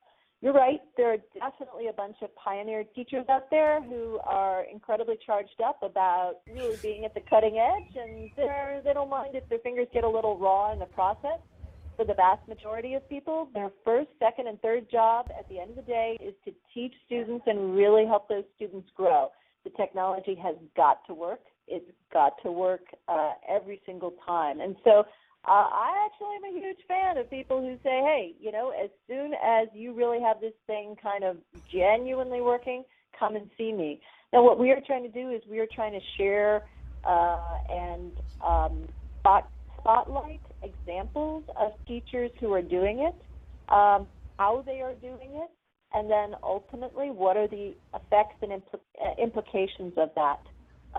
You're 0.41 0.53
right, 0.53 0.81
there 0.95 1.13
are 1.13 1.17
definitely 1.33 1.87
a 1.87 1.93
bunch 1.93 2.17
of 2.21 2.29
pioneer 2.35 2.83
teachers 2.93 3.25
out 3.29 3.49
there 3.49 3.81
who 3.81 4.19
are 4.25 4.65
incredibly 4.71 5.15
charged 5.25 5.59
up 5.65 5.81
about 5.81 6.35
really 6.53 6.75
being 6.83 7.05
at 7.05 7.15
the 7.15 7.21
cutting 7.27 7.57
edge, 7.57 7.95
and 7.95 8.29
they're, 8.35 8.81
they 8.83 8.93
don't 8.93 9.09
mind 9.09 9.33
if 9.33 9.47
their 9.49 9.59
fingers 9.59 9.87
get 9.93 10.03
a 10.03 10.09
little 10.09 10.37
raw 10.37 10.71
in 10.71 10.77
the 10.77 10.85
process. 10.85 11.39
For 11.95 12.03
the 12.03 12.13
vast 12.13 12.45
majority 12.47 12.95
of 12.95 13.07
people, 13.07 13.47
their 13.53 13.71
first, 13.85 14.09
second, 14.19 14.47
and 14.47 14.61
third 14.61 14.89
job 14.91 15.29
at 15.37 15.47
the 15.47 15.59
end 15.59 15.69
of 15.69 15.75
the 15.77 15.81
day 15.81 16.17
is 16.21 16.33
to 16.43 16.51
teach 16.73 16.93
students 17.05 17.45
and 17.47 17.73
really 17.73 18.05
help 18.05 18.27
those 18.27 18.43
students 18.55 18.89
grow. 18.95 19.29
The 19.63 19.69
technology 19.71 20.35
has 20.35 20.55
got 20.75 21.05
to 21.07 21.13
work. 21.13 21.39
It's 21.67 21.89
got 22.11 22.33
to 22.43 22.51
work 22.51 22.81
uh, 23.07 23.31
every 23.49 23.81
single 23.85 24.13
time. 24.25 24.59
And 24.59 24.75
so 24.83 25.05
uh, 25.47 25.51
I 25.51 26.05
actually 26.05 26.35
am 26.35 26.55
a 26.55 26.59
huge 26.59 26.79
fan 26.87 27.17
of 27.17 27.29
people 27.29 27.61
who 27.61 27.75
say, 27.83 28.01
hey, 28.01 28.33
you 28.39 28.51
know, 28.51 28.71
as 28.71 28.89
soon 29.07 29.33
as 29.33 29.67
you 29.73 29.93
really 29.93 30.19
have 30.19 30.41
this 30.41 30.53
thing 30.67 30.95
kind 31.01 31.23
of 31.23 31.37
genuinely 31.71 32.41
working, 32.41 32.83
come 33.17 33.35
and 33.35 33.49
see 33.57 33.71
me. 33.71 34.01
Now, 34.33 34.43
what 34.43 34.59
we 34.59 34.71
are 34.71 34.81
trying 34.85 35.03
to 35.03 35.09
do 35.09 35.31
is 35.31 35.41
we 35.49 35.59
are 35.59 35.67
trying 35.73 35.93
to 35.93 36.05
share 36.17 36.63
uh, 37.05 37.39
and 37.69 38.11
um, 38.45 38.83
spotlight 39.85 40.41
examples 40.63 41.43
of 41.59 41.71
teachers 41.87 42.31
who 42.39 42.51
are 42.51 42.61
doing 42.61 43.07
it, 43.07 43.15
um, 43.71 44.07
how 44.39 44.63
they 44.65 44.81
are 44.81 44.95
doing 44.95 45.29
it, 45.33 45.49
and 45.93 46.09
then 46.09 46.37
ultimately 46.43 47.11
what 47.11 47.37
are 47.37 47.47
the 47.47 47.73
effects 47.93 48.35
and 48.41 48.51
impl- 48.51 48.79
uh, 48.99 49.21
implications 49.21 49.93
of 49.97 50.09
that. 50.15 50.39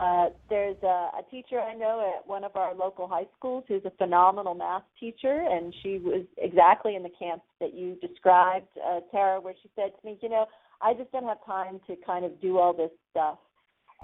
Uh, 0.01 0.27
there's 0.49 0.77
a, 0.83 0.87
a 0.87 1.22
teacher 1.31 1.59
I 1.59 1.75
know 1.75 2.14
at 2.16 2.29
one 2.29 2.44
of 2.44 2.55
our 2.55 2.75
local 2.75 3.09
high 3.09 3.27
schools 3.37 3.64
who's 3.66 3.85
a 3.87 3.90
phenomenal 3.99 4.55
math 4.55 4.83
teacher, 5.01 5.46
and 5.51 5.75
she 5.83 5.99
was 5.99 6.25
exactly 6.38 6.94
in 6.94 7.03
the 7.03 7.11
camp 7.18 7.42
that 7.61 7.75
you 7.75 7.96
described, 8.07 8.68
uh, 8.87 9.01
Tara, 9.11 9.40
where 9.40 9.55
she 9.62 9.70
said 9.75 9.92
to 9.99 10.07
me, 10.07 10.18
you 10.22 10.29
know, 10.29 10.46
I 10.81 10.92
just 10.94 11.11
don't 11.12 11.25
have 11.25 11.44
time 11.44 11.81
to 11.88 11.96
kind 12.07 12.25
of 12.25 12.40
do 12.40 12.59
all 12.59 12.72
this 12.75 12.90
stuff. 13.11 13.38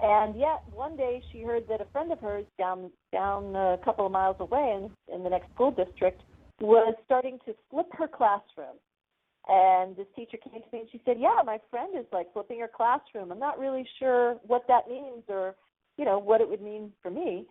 And 0.01 0.35
yet, 0.37 0.63
one 0.73 0.97
day 0.97 1.21
she 1.31 1.43
heard 1.43 1.63
that 1.69 1.81
a 1.81 1.85
friend 1.91 2.11
of 2.11 2.19
hers 2.19 2.45
down 2.57 2.91
down 3.11 3.55
a 3.55 3.77
couple 3.83 4.05
of 4.05 4.11
miles 4.11 4.37
away 4.39 4.77
in, 4.77 5.13
in 5.13 5.23
the 5.23 5.29
next 5.29 5.51
school 5.53 5.71
district 5.71 6.21
was 6.59 6.95
starting 7.05 7.39
to 7.45 7.53
flip 7.69 7.87
her 7.93 8.07
classroom. 8.07 8.77
And 9.47 9.95
this 9.95 10.07
teacher 10.15 10.37
came 10.37 10.61
to 10.61 10.67
me 10.71 10.79
and 10.79 10.89
she 10.91 11.01
said, 11.05 11.17
"Yeah, 11.19 11.41
my 11.45 11.59
friend 11.69 11.97
is 11.97 12.05
like 12.11 12.31
flipping 12.33 12.59
her 12.61 12.69
classroom. 12.73 13.31
I'm 13.31 13.39
not 13.39 13.59
really 13.59 13.87
sure 13.99 14.35
what 14.47 14.63
that 14.67 14.89
means 14.89 15.23
or 15.27 15.55
you 15.97 16.05
know, 16.05 16.19
what 16.19 16.41
it 16.41 16.49
would 16.49 16.61
mean 16.61 16.91
for 17.01 17.11
me. 17.11 17.45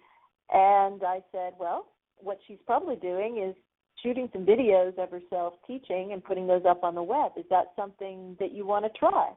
And 0.53 1.03
I 1.03 1.21
said, 1.33 1.55
well, 1.59 1.87
what 2.19 2.39
she's 2.47 2.59
probably 2.67 2.97
doing 2.97 3.39
is 3.39 3.55
shooting 4.03 4.29
some 4.33 4.45
videos 4.45 4.99
of 4.99 5.11
herself 5.11 5.55
teaching 5.67 6.11
and 6.13 6.23
putting 6.23 6.47
those 6.47 6.63
up 6.69 6.83
on 6.83 6.95
the 6.95 7.03
web. 7.03 7.33
Is 7.37 7.45
that 7.51 7.73
something 7.77 8.37
that 8.41 8.53
you 8.53 8.67
want 8.67 8.85
to 8.85 8.99
try? 8.99 9.31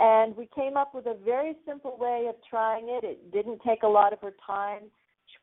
And 0.00 0.34
we 0.34 0.48
came 0.54 0.78
up 0.78 0.94
with 0.94 1.04
a 1.04 1.14
very 1.24 1.54
simple 1.66 1.96
way 1.98 2.26
of 2.28 2.34
trying 2.48 2.88
it. 2.88 3.04
It 3.04 3.30
didn't 3.32 3.60
take 3.66 3.82
a 3.82 3.88
lot 3.88 4.14
of 4.14 4.20
her 4.20 4.32
time. 4.46 4.84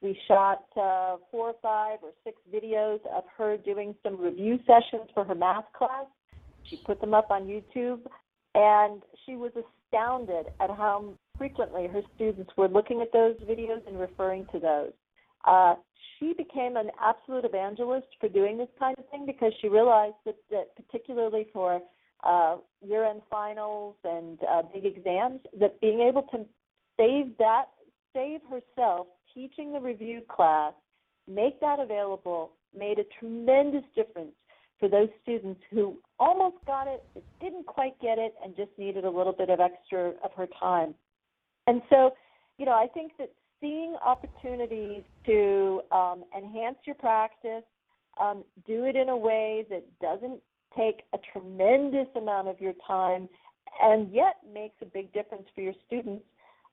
We 0.02 0.20
shot 0.28 0.65
uh, 0.76 1.17
four 1.32 1.50
or 1.50 1.56
five 1.62 2.00
or 2.02 2.10
six 2.24 2.38
videos 2.54 3.00
of 3.15 3.24
her 3.38 3.58
doing 3.58 3.96
some 4.04 4.20
review 4.20 4.60
sessions 4.65 5.10
for 5.13 5.24
her 5.24 5.36
math 5.36 5.65
class. 5.78 6.06
She 6.63 6.78
put 6.78 7.00
them 7.00 7.13
up 7.13 7.30
on 7.30 7.43
YouTube, 7.43 8.00
and 8.56 9.04
she 9.26 9.36
was 9.36 9.52
astounded 9.56 10.48
at 10.60 10.70
how 10.72 11.13
frequently 11.38 11.88
her 11.88 12.02
students 12.15 12.52
were 12.58 12.67
looking 12.67 13.02
at 13.02 13.13
those 13.13 13.36
videos 13.50 13.88
and 13.88 14.00
referring 14.00 14.48
to 14.52 14.60
those. 14.60 14.91
Uh, 15.46 15.76
she 16.20 16.34
became 16.34 16.78
an 16.78 16.89
absolute 17.00 17.46
evangelist 17.46 18.08
for 18.20 18.28
doing 18.28 18.58
this 18.58 18.70
kind 18.80 18.98
of 18.98 19.08
thing 19.10 19.26
because 19.26 19.54
she 19.62 19.67
realized 19.67 20.15
that, 20.26 20.36
that 20.50 20.76
particularly 20.76 21.48
for 21.54 21.80
uh, 22.23 22.58
year-end 22.86 23.21
finals 23.30 23.95
and 24.03 24.39
uh, 24.49 24.62
big 24.73 24.86
exams, 24.86 25.39
that 25.60 25.80
being 25.82 26.01
able 26.01 26.23
to 26.23 26.45
save 26.97 27.38
that, 27.38 27.65
save 28.13 28.41
herself 28.49 29.08
teaching 29.34 29.71
the 29.71 29.80
review 29.80 30.21
class, 30.30 30.73
make 31.27 31.60
that 31.62 31.80
available, 31.80 32.51
made 32.77 32.97
a 32.99 33.03
tremendous 33.19 33.84
difference 33.95 34.32
for 34.80 34.89
those 34.89 35.10
students 35.23 35.62
who 35.71 35.97
almost 36.19 36.58
got 36.65 36.88
it, 36.88 37.03
but 37.13 37.23
didn't 37.39 37.65
quite 37.65 37.99
get 37.99 38.17
it, 38.17 38.34
and 38.43 38.56
just 38.56 38.71
needed 38.77 39.06
a 39.06 39.10
little 39.10 39.34
bit 39.34 39.49
of 39.49 39.60
extra 39.60 40.10
of 40.23 40.32
her 40.36 40.47
time. 40.60 40.93
And 41.65 41.82
so, 41.89 42.13
you 42.58 42.65
know, 42.65 42.73
I 42.73 42.88
think 42.93 43.13
that 43.17 43.32
seeing 43.60 43.95
opportunities 44.06 45.03
to 45.25 45.82
um, 45.91 46.23
enhance 46.36 46.77
your 46.86 46.95
practice, 46.95 47.63
um, 48.19 48.43
do 48.65 48.86
it 48.86 48.95
in 48.95 49.10
a 49.10 49.17
way 49.17 49.65
that 49.69 49.84
doesn't 49.99 50.41
take 50.78 51.04
a 51.13 51.18
tremendous 51.34 52.08
amount 52.16 52.48
of 52.48 52.62
your 52.62 52.74
time, 52.86 53.28
and 53.82 54.13
yet 54.13 54.38
makes 54.54 54.76
a 54.82 54.86
big 54.86 55.12
difference 55.13 55.48
for 55.54 55.62
your 55.62 55.74
students. 55.86 56.24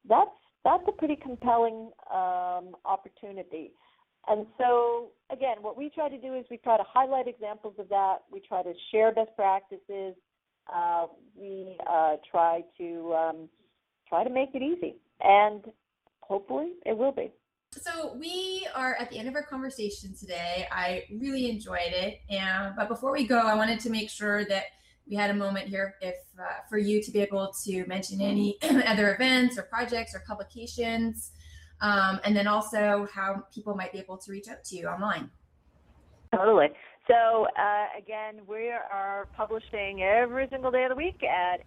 That's 0.09 0.31
that's 0.65 0.85
a 0.89 0.93
pretty 0.93 1.17
compelling 1.17 1.91
um, 2.13 2.75
opportunity. 2.85 3.73
And 4.27 4.47
so, 4.57 5.09
again, 5.31 5.57
what 5.61 5.77
we 5.77 5.91
try 5.91 6.09
to 6.09 6.19
do 6.19 6.35
is 6.35 6.47
we 6.51 6.57
try 6.57 6.79
to 6.79 6.85
highlight 6.87 7.29
examples 7.29 7.75
of 7.79 7.89
that. 7.91 8.19
We 8.33 8.41
try 8.41 8.63
to 8.63 8.73
share 8.91 9.13
best 9.13 9.31
practices. 9.37 10.15
Uh, 10.75 11.07
we 11.39 11.77
uh, 11.87 12.17
try 12.31 12.63
to 12.79 13.15
um, 13.15 13.49
try 14.09 14.25
to 14.25 14.31
make 14.31 14.51
it 14.55 14.63
easy. 14.63 14.95
And 15.21 15.65
hopefully 16.21 16.73
it 16.87 16.97
will 16.97 17.13
be. 17.13 17.31
So 17.81 18.15
we 18.15 18.67
are 18.75 18.97
at 19.01 19.11
the 19.11 19.19
end 19.19 19.29
of 19.29 19.35
our 19.35 19.43
conversation 19.43 20.15
today. 20.15 20.67
I 20.71 21.05
really 21.11 21.51
enjoyed 21.51 21.93
it, 21.93 22.21
and 22.31 22.75
but 22.77 22.89
before 22.89 23.13
we 23.13 23.27
go, 23.27 23.39
I 23.39 23.55
wanted 23.55 23.81
to 23.81 23.91
make 23.91 24.11
sure 24.11 24.45
that 24.47 24.65
we 25.09 25.17
had 25.17 25.31
a 25.31 25.35
moment 25.35 25.69
here, 25.69 25.97
if 26.01 26.15
uh, 26.39 26.45
for 26.69 26.79
you 26.79 27.03
to 27.03 27.11
be 27.11 27.21
able 27.21 27.53
to 27.65 27.87
mention 27.87 28.21
any 28.21 28.59
other 28.87 29.15
events 29.15 29.59
or 29.59 29.63
projects 29.63 30.15
or 30.15 30.23
publications, 30.27 31.33
um, 31.81 32.21
and 32.25 32.37
then 32.37 32.47
also 32.47 33.07
how 33.13 33.45
people 33.53 33.75
might 33.75 33.93
be 33.93 33.99
able 33.99 34.17
to 34.19 34.31
reach 34.31 34.49
out 34.49 34.63
to 34.65 34.77
you 34.77 34.87
online. 34.87 35.31
Totally. 36.35 36.69
So 37.07 37.47
uh, 37.59 37.87
again, 37.99 38.41
we 38.47 38.71
are 38.71 39.29
publishing 39.37 40.03
every 40.03 40.49
single 40.51 40.71
day 40.71 40.85
of 40.85 40.91
the 40.91 40.97
week 40.97 41.23
at 41.23 41.61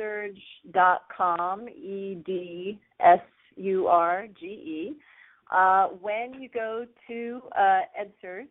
edsurge.com, 0.00 1.68
E 1.68 2.20
D 2.26 2.80
S 2.98 3.20
U 3.56 3.86
R 3.86 4.26
G 4.38 4.46
E. 4.46 4.96
Uh, 5.50 5.88
when 6.00 6.40
you 6.40 6.48
go 6.48 6.86
to 7.08 7.42
uh, 7.58 7.80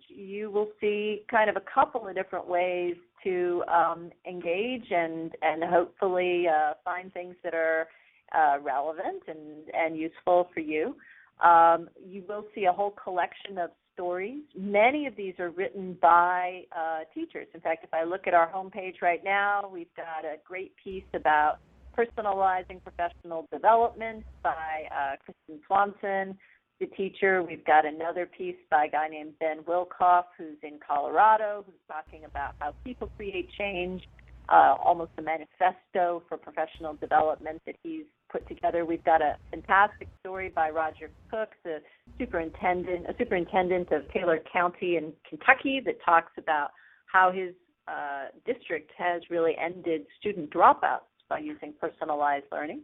you 0.10 0.52
will 0.52 0.68
see 0.82 1.22
kind 1.32 1.50
of 1.50 1.56
a 1.56 1.64
couple 1.74 2.06
of 2.06 2.14
different 2.14 2.46
ways 2.46 2.96
to 3.24 3.64
um, 3.74 4.12
engage 4.28 4.86
and 4.92 5.32
and 5.42 5.64
hopefully 5.64 6.46
uh, 6.48 6.74
find 6.84 7.14
things 7.14 7.36
that 7.44 7.54
are 7.54 7.88
uh, 8.36 8.60
relevant 8.62 9.24
and 9.28 9.70
and 9.74 9.98
useful 9.98 10.50
for 10.54 10.60
you. 10.60 10.96
Um, 11.42 11.90
you 12.06 12.22
will 12.28 12.46
see 12.54 12.66
a 12.66 12.72
whole 12.72 12.94
collection 13.02 13.58
of 13.58 13.70
stories. 13.94 14.44
Many 14.58 15.08
of 15.08 15.16
these 15.16 15.36
are 15.40 15.52
written 15.52 15.98
by 16.02 16.64
uh, 16.78 17.00
teachers. 17.14 17.48
In 17.54 17.62
fact, 17.62 17.86
if 17.86 17.94
I 17.94 18.04
look 18.04 18.28
at 18.28 18.34
our 18.34 18.52
homepage 18.52 19.02
right 19.02 19.24
now, 19.24 19.70
we've 19.72 19.94
got 19.96 20.26
a 20.26 20.36
great 20.46 20.74
piece 20.84 21.04
about 21.14 21.60
personalizing 21.98 22.82
professional 22.84 23.46
development 23.52 24.26
by 24.44 24.84
Kristen 25.26 25.62
Swanson, 25.66 26.38
the 26.80 26.88
teacher. 26.88 27.44
We've 27.44 27.66
got 27.66 27.86
another 27.86 28.26
piece 28.26 28.56
by 28.70 28.86
a 28.86 28.90
guy 28.90 29.08
named 29.10 29.34
Ben 29.40 29.60
Wilkoff, 29.68 30.26
who's 30.38 30.58
in 30.64 30.80
Colorado, 30.86 31.64
who's 31.66 31.76
talking 31.88 32.26
about 32.26 32.56
how 32.60 32.74
people 32.84 33.10
create 33.18 33.50
change, 33.58 34.08
uh, 34.50 34.76
almost 34.84 35.12
a 35.18 35.22
manifesto 35.22 36.24
for 36.28 36.38
professional 36.38 36.94
development 36.94 37.62
that 37.66 37.76
he's 37.84 38.06
put 38.32 38.48
together. 38.48 38.86
We've 38.86 39.04
got 39.04 39.22
a 39.22 39.36
fantastic 39.52 40.08
story 40.22 40.50
by 40.50 40.70
Roger 40.70 41.10
Cook, 41.30 41.50
the 41.64 41.80
superintendent, 42.18 43.06
a 43.08 43.16
superintendent 43.18 43.92
of 43.92 44.10
Taylor 44.12 44.40
County 44.52 44.98
in 44.98 45.14
Kentucky, 45.28 45.82
that 45.86 45.98
talks 46.04 46.32
about 46.38 46.72
how 47.06 47.32
his 47.32 47.54
uh, 47.88 48.26
district 48.46 48.92
has 48.98 49.22
really 49.30 49.56
ended 49.58 50.06
student 50.20 50.52
dropouts 50.52 51.10
by 51.28 51.40
using 51.40 51.74
personalized 51.80 52.46
learning. 52.52 52.82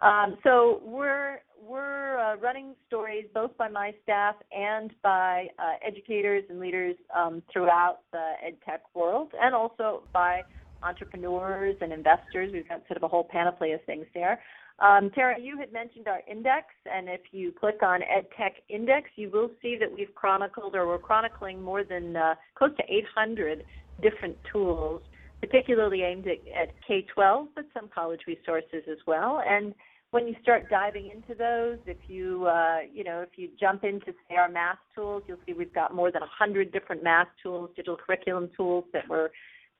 Um, 0.00 0.36
so 0.44 0.80
we're 0.84 1.38
we're 1.66 2.18
uh, 2.18 2.36
running 2.36 2.74
stories 2.86 3.24
both 3.34 3.56
by 3.56 3.68
my 3.68 3.92
staff 4.02 4.36
and 4.52 4.92
by 5.02 5.48
uh, 5.58 5.74
educators 5.86 6.44
and 6.48 6.60
leaders 6.60 6.94
um, 7.14 7.42
throughout 7.52 8.00
the 8.12 8.34
ed 8.46 8.56
tech 8.64 8.82
world, 8.94 9.32
and 9.40 9.54
also 9.54 10.02
by 10.12 10.42
entrepreneurs 10.82 11.76
and 11.80 11.92
investors. 11.92 12.50
We've 12.52 12.68
got 12.68 12.86
sort 12.86 12.98
of 12.98 13.02
a 13.02 13.08
whole 13.08 13.24
panoply 13.24 13.72
of 13.72 13.82
things 13.84 14.06
there. 14.14 14.40
Um, 14.78 15.10
Tara, 15.14 15.40
you 15.40 15.58
had 15.58 15.72
mentioned 15.72 16.06
our 16.06 16.20
index, 16.30 16.66
and 16.84 17.08
if 17.08 17.22
you 17.32 17.50
click 17.50 17.82
on 17.82 18.00
EdTech 18.00 18.52
Index, 18.68 19.08
you 19.16 19.30
will 19.30 19.50
see 19.62 19.76
that 19.80 19.90
we've 19.90 20.14
chronicled 20.14 20.74
or 20.74 20.86
we're 20.86 20.98
chronicling 20.98 21.62
more 21.62 21.82
than 21.82 22.14
uh, 22.14 22.34
close 22.54 22.76
to 22.76 22.82
800 22.86 23.64
different 24.02 24.36
tools 24.52 25.00
particularly 25.40 26.02
aimed 26.02 26.26
at, 26.26 26.38
at 26.60 26.68
K 26.86 27.06
12, 27.14 27.48
but 27.54 27.66
some 27.74 27.88
college 27.94 28.20
resources 28.26 28.82
as 28.90 28.98
well. 29.06 29.42
And 29.46 29.74
when 30.10 30.26
you 30.26 30.34
start 30.42 30.70
diving 30.70 31.10
into 31.10 31.34
those, 31.34 31.78
if 31.86 31.98
you 32.08 32.46
uh, 32.46 32.78
you 32.92 33.04
know 33.04 33.20
if 33.20 33.30
you 33.36 33.48
jump 33.58 33.84
into 33.84 34.12
say 34.28 34.36
our 34.36 34.48
math 34.48 34.78
tools, 34.94 35.22
you'll 35.26 35.38
see 35.46 35.52
we've 35.52 35.74
got 35.74 35.94
more 35.94 36.10
than 36.10 36.22
a 36.22 36.28
hundred 36.38 36.72
different 36.72 37.02
math 37.02 37.28
tools, 37.42 37.70
digital 37.76 37.96
curriculum 37.96 38.48
tools 38.56 38.84
that 38.92 39.02
we're 39.08 39.30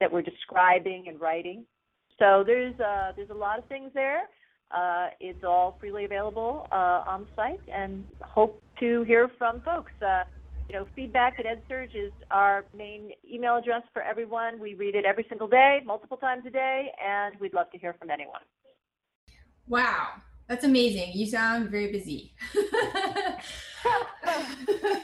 that 0.00 0.12
we're 0.12 0.22
describing 0.22 1.04
and 1.08 1.20
writing. 1.20 1.64
So 2.18 2.42
there's 2.46 2.78
uh, 2.80 3.12
there's 3.16 3.30
a 3.30 3.34
lot 3.34 3.58
of 3.58 3.64
things 3.66 3.90
there. 3.94 4.22
Uh, 4.70 5.08
it's 5.20 5.44
all 5.44 5.76
freely 5.78 6.04
available 6.04 6.66
uh, 6.72 7.04
on 7.06 7.26
site, 7.36 7.60
and 7.72 8.04
hope 8.20 8.60
to 8.80 9.04
hear 9.04 9.30
from 9.38 9.60
folks. 9.62 9.92
You 10.68 10.74
know, 10.74 10.86
feedback 10.96 11.38
at 11.38 11.46
EdSurge 11.46 11.94
is 11.94 12.12
our 12.30 12.64
main 12.76 13.12
email 13.30 13.56
address 13.56 13.82
for 13.92 14.02
everyone. 14.02 14.58
We 14.58 14.74
read 14.74 14.96
it 14.96 15.04
every 15.04 15.24
single 15.28 15.46
day, 15.46 15.80
multiple 15.86 16.16
times 16.16 16.44
a 16.44 16.50
day, 16.50 16.90
and 17.04 17.38
we'd 17.38 17.54
love 17.54 17.70
to 17.70 17.78
hear 17.78 17.94
from 17.94 18.10
anyone. 18.10 18.40
Wow, 19.68 20.08
that's 20.48 20.64
amazing. 20.64 21.12
You 21.14 21.26
sound 21.26 21.70
very 21.70 21.92
busy. 21.92 22.34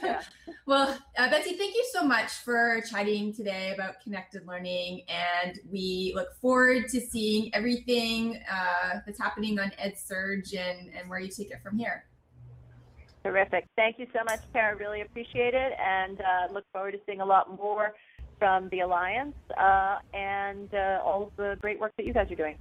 yeah. 0.03 0.21
Well, 0.65 0.97
uh, 1.17 1.29
Betsy, 1.29 1.57
thank 1.57 1.75
you 1.75 1.85
so 1.91 2.05
much 2.05 2.31
for 2.31 2.81
chatting 2.89 3.33
today 3.33 3.73
about 3.73 3.99
connected 4.01 4.47
learning. 4.47 5.01
And 5.09 5.59
we 5.69 6.13
look 6.15 6.33
forward 6.39 6.87
to 6.87 7.01
seeing 7.01 7.53
everything 7.53 8.39
uh, 8.49 8.99
that's 9.05 9.19
happening 9.19 9.59
on 9.59 9.73
EdSurge 9.77 10.55
and, 10.57 10.89
and 10.97 11.09
where 11.09 11.19
you 11.19 11.27
take 11.27 11.51
it 11.51 11.61
from 11.61 11.77
here. 11.77 12.05
Terrific. 13.23 13.65
Thank 13.77 13.99
you 13.99 14.07
so 14.13 14.19
much, 14.25 14.41
Tara. 14.51 14.75
Really 14.75 15.01
appreciate 15.01 15.53
it 15.53 15.73
and 15.79 16.19
uh, 16.19 16.53
look 16.53 16.65
forward 16.73 16.91
to 16.91 16.99
seeing 17.05 17.21
a 17.21 17.25
lot 17.25 17.57
more 17.57 17.93
from 18.37 18.67
the 18.69 18.81
Alliance 18.81 19.35
uh, 19.57 19.99
and 20.13 20.73
uh, 20.73 20.99
all 21.03 21.27
of 21.27 21.35
the 21.37 21.57
great 21.61 21.79
work 21.79 21.93
that 21.97 22.05
you 22.05 22.13
guys 22.13 22.29
are 22.29 22.35
doing. 22.35 22.57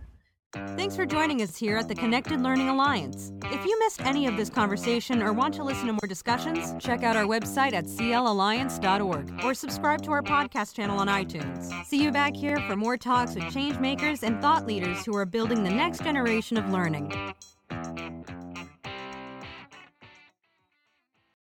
Thanks 0.77 0.95
for 0.95 1.07
joining 1.07 1.41
us 1.41 1.57
here 1.57 1.79
at 1.79 1.89
the 1.89 1.95
Connected 1.95 2.43
Learning 2.43 2.69
Alliance. 2.69 3.33
If 3.45 3.65
you 3.65 3.79
missed 3.79 4.03
any 4.03 4.27
of 4.27 4.37
this 4.37 4.51
conversation 4.51 5.23
or 5.23 5.33
want 5.33 5.55
to 5.55 5.65
listen 5.65 5.87
to 5.87 5.95
more 5.95 6.07
discussions, 6.07 6.75
check 6.79 7.03
out 7.03 7.17
our 7.17 7.25
website 7.25 7.73
at 7.73 7.87
clalliance.org 7.87 9.45
or 9.45 9.55
subscribe 9.55 10.03
to 10.03 10.13
our 10.13 10.23
podcast 10.23 10.75
channel 10.75 10.99
on 10.99 11.09
iTunes. 11.09 11.73
See 11.87 12.03
you 12.03 12.13
back 12.13 12.37
here 12.37 12.59
for 12.69 12.77
more 12.77 12.99
talks 12.99 13.35
with 13.35 13.51
change 13.51 13.79
makers 13.79 14.23
and 14.23 14.43
thought 14.43 14.67
leaders 14.67 15.07
who 15.07 15.17
are 15.17 15.25
building 15.25 15.65
the 15.65 15.71
next 15.71 16.05
generation 16.05 16.59
of 16.59 16.69
learning. 16.69 17.35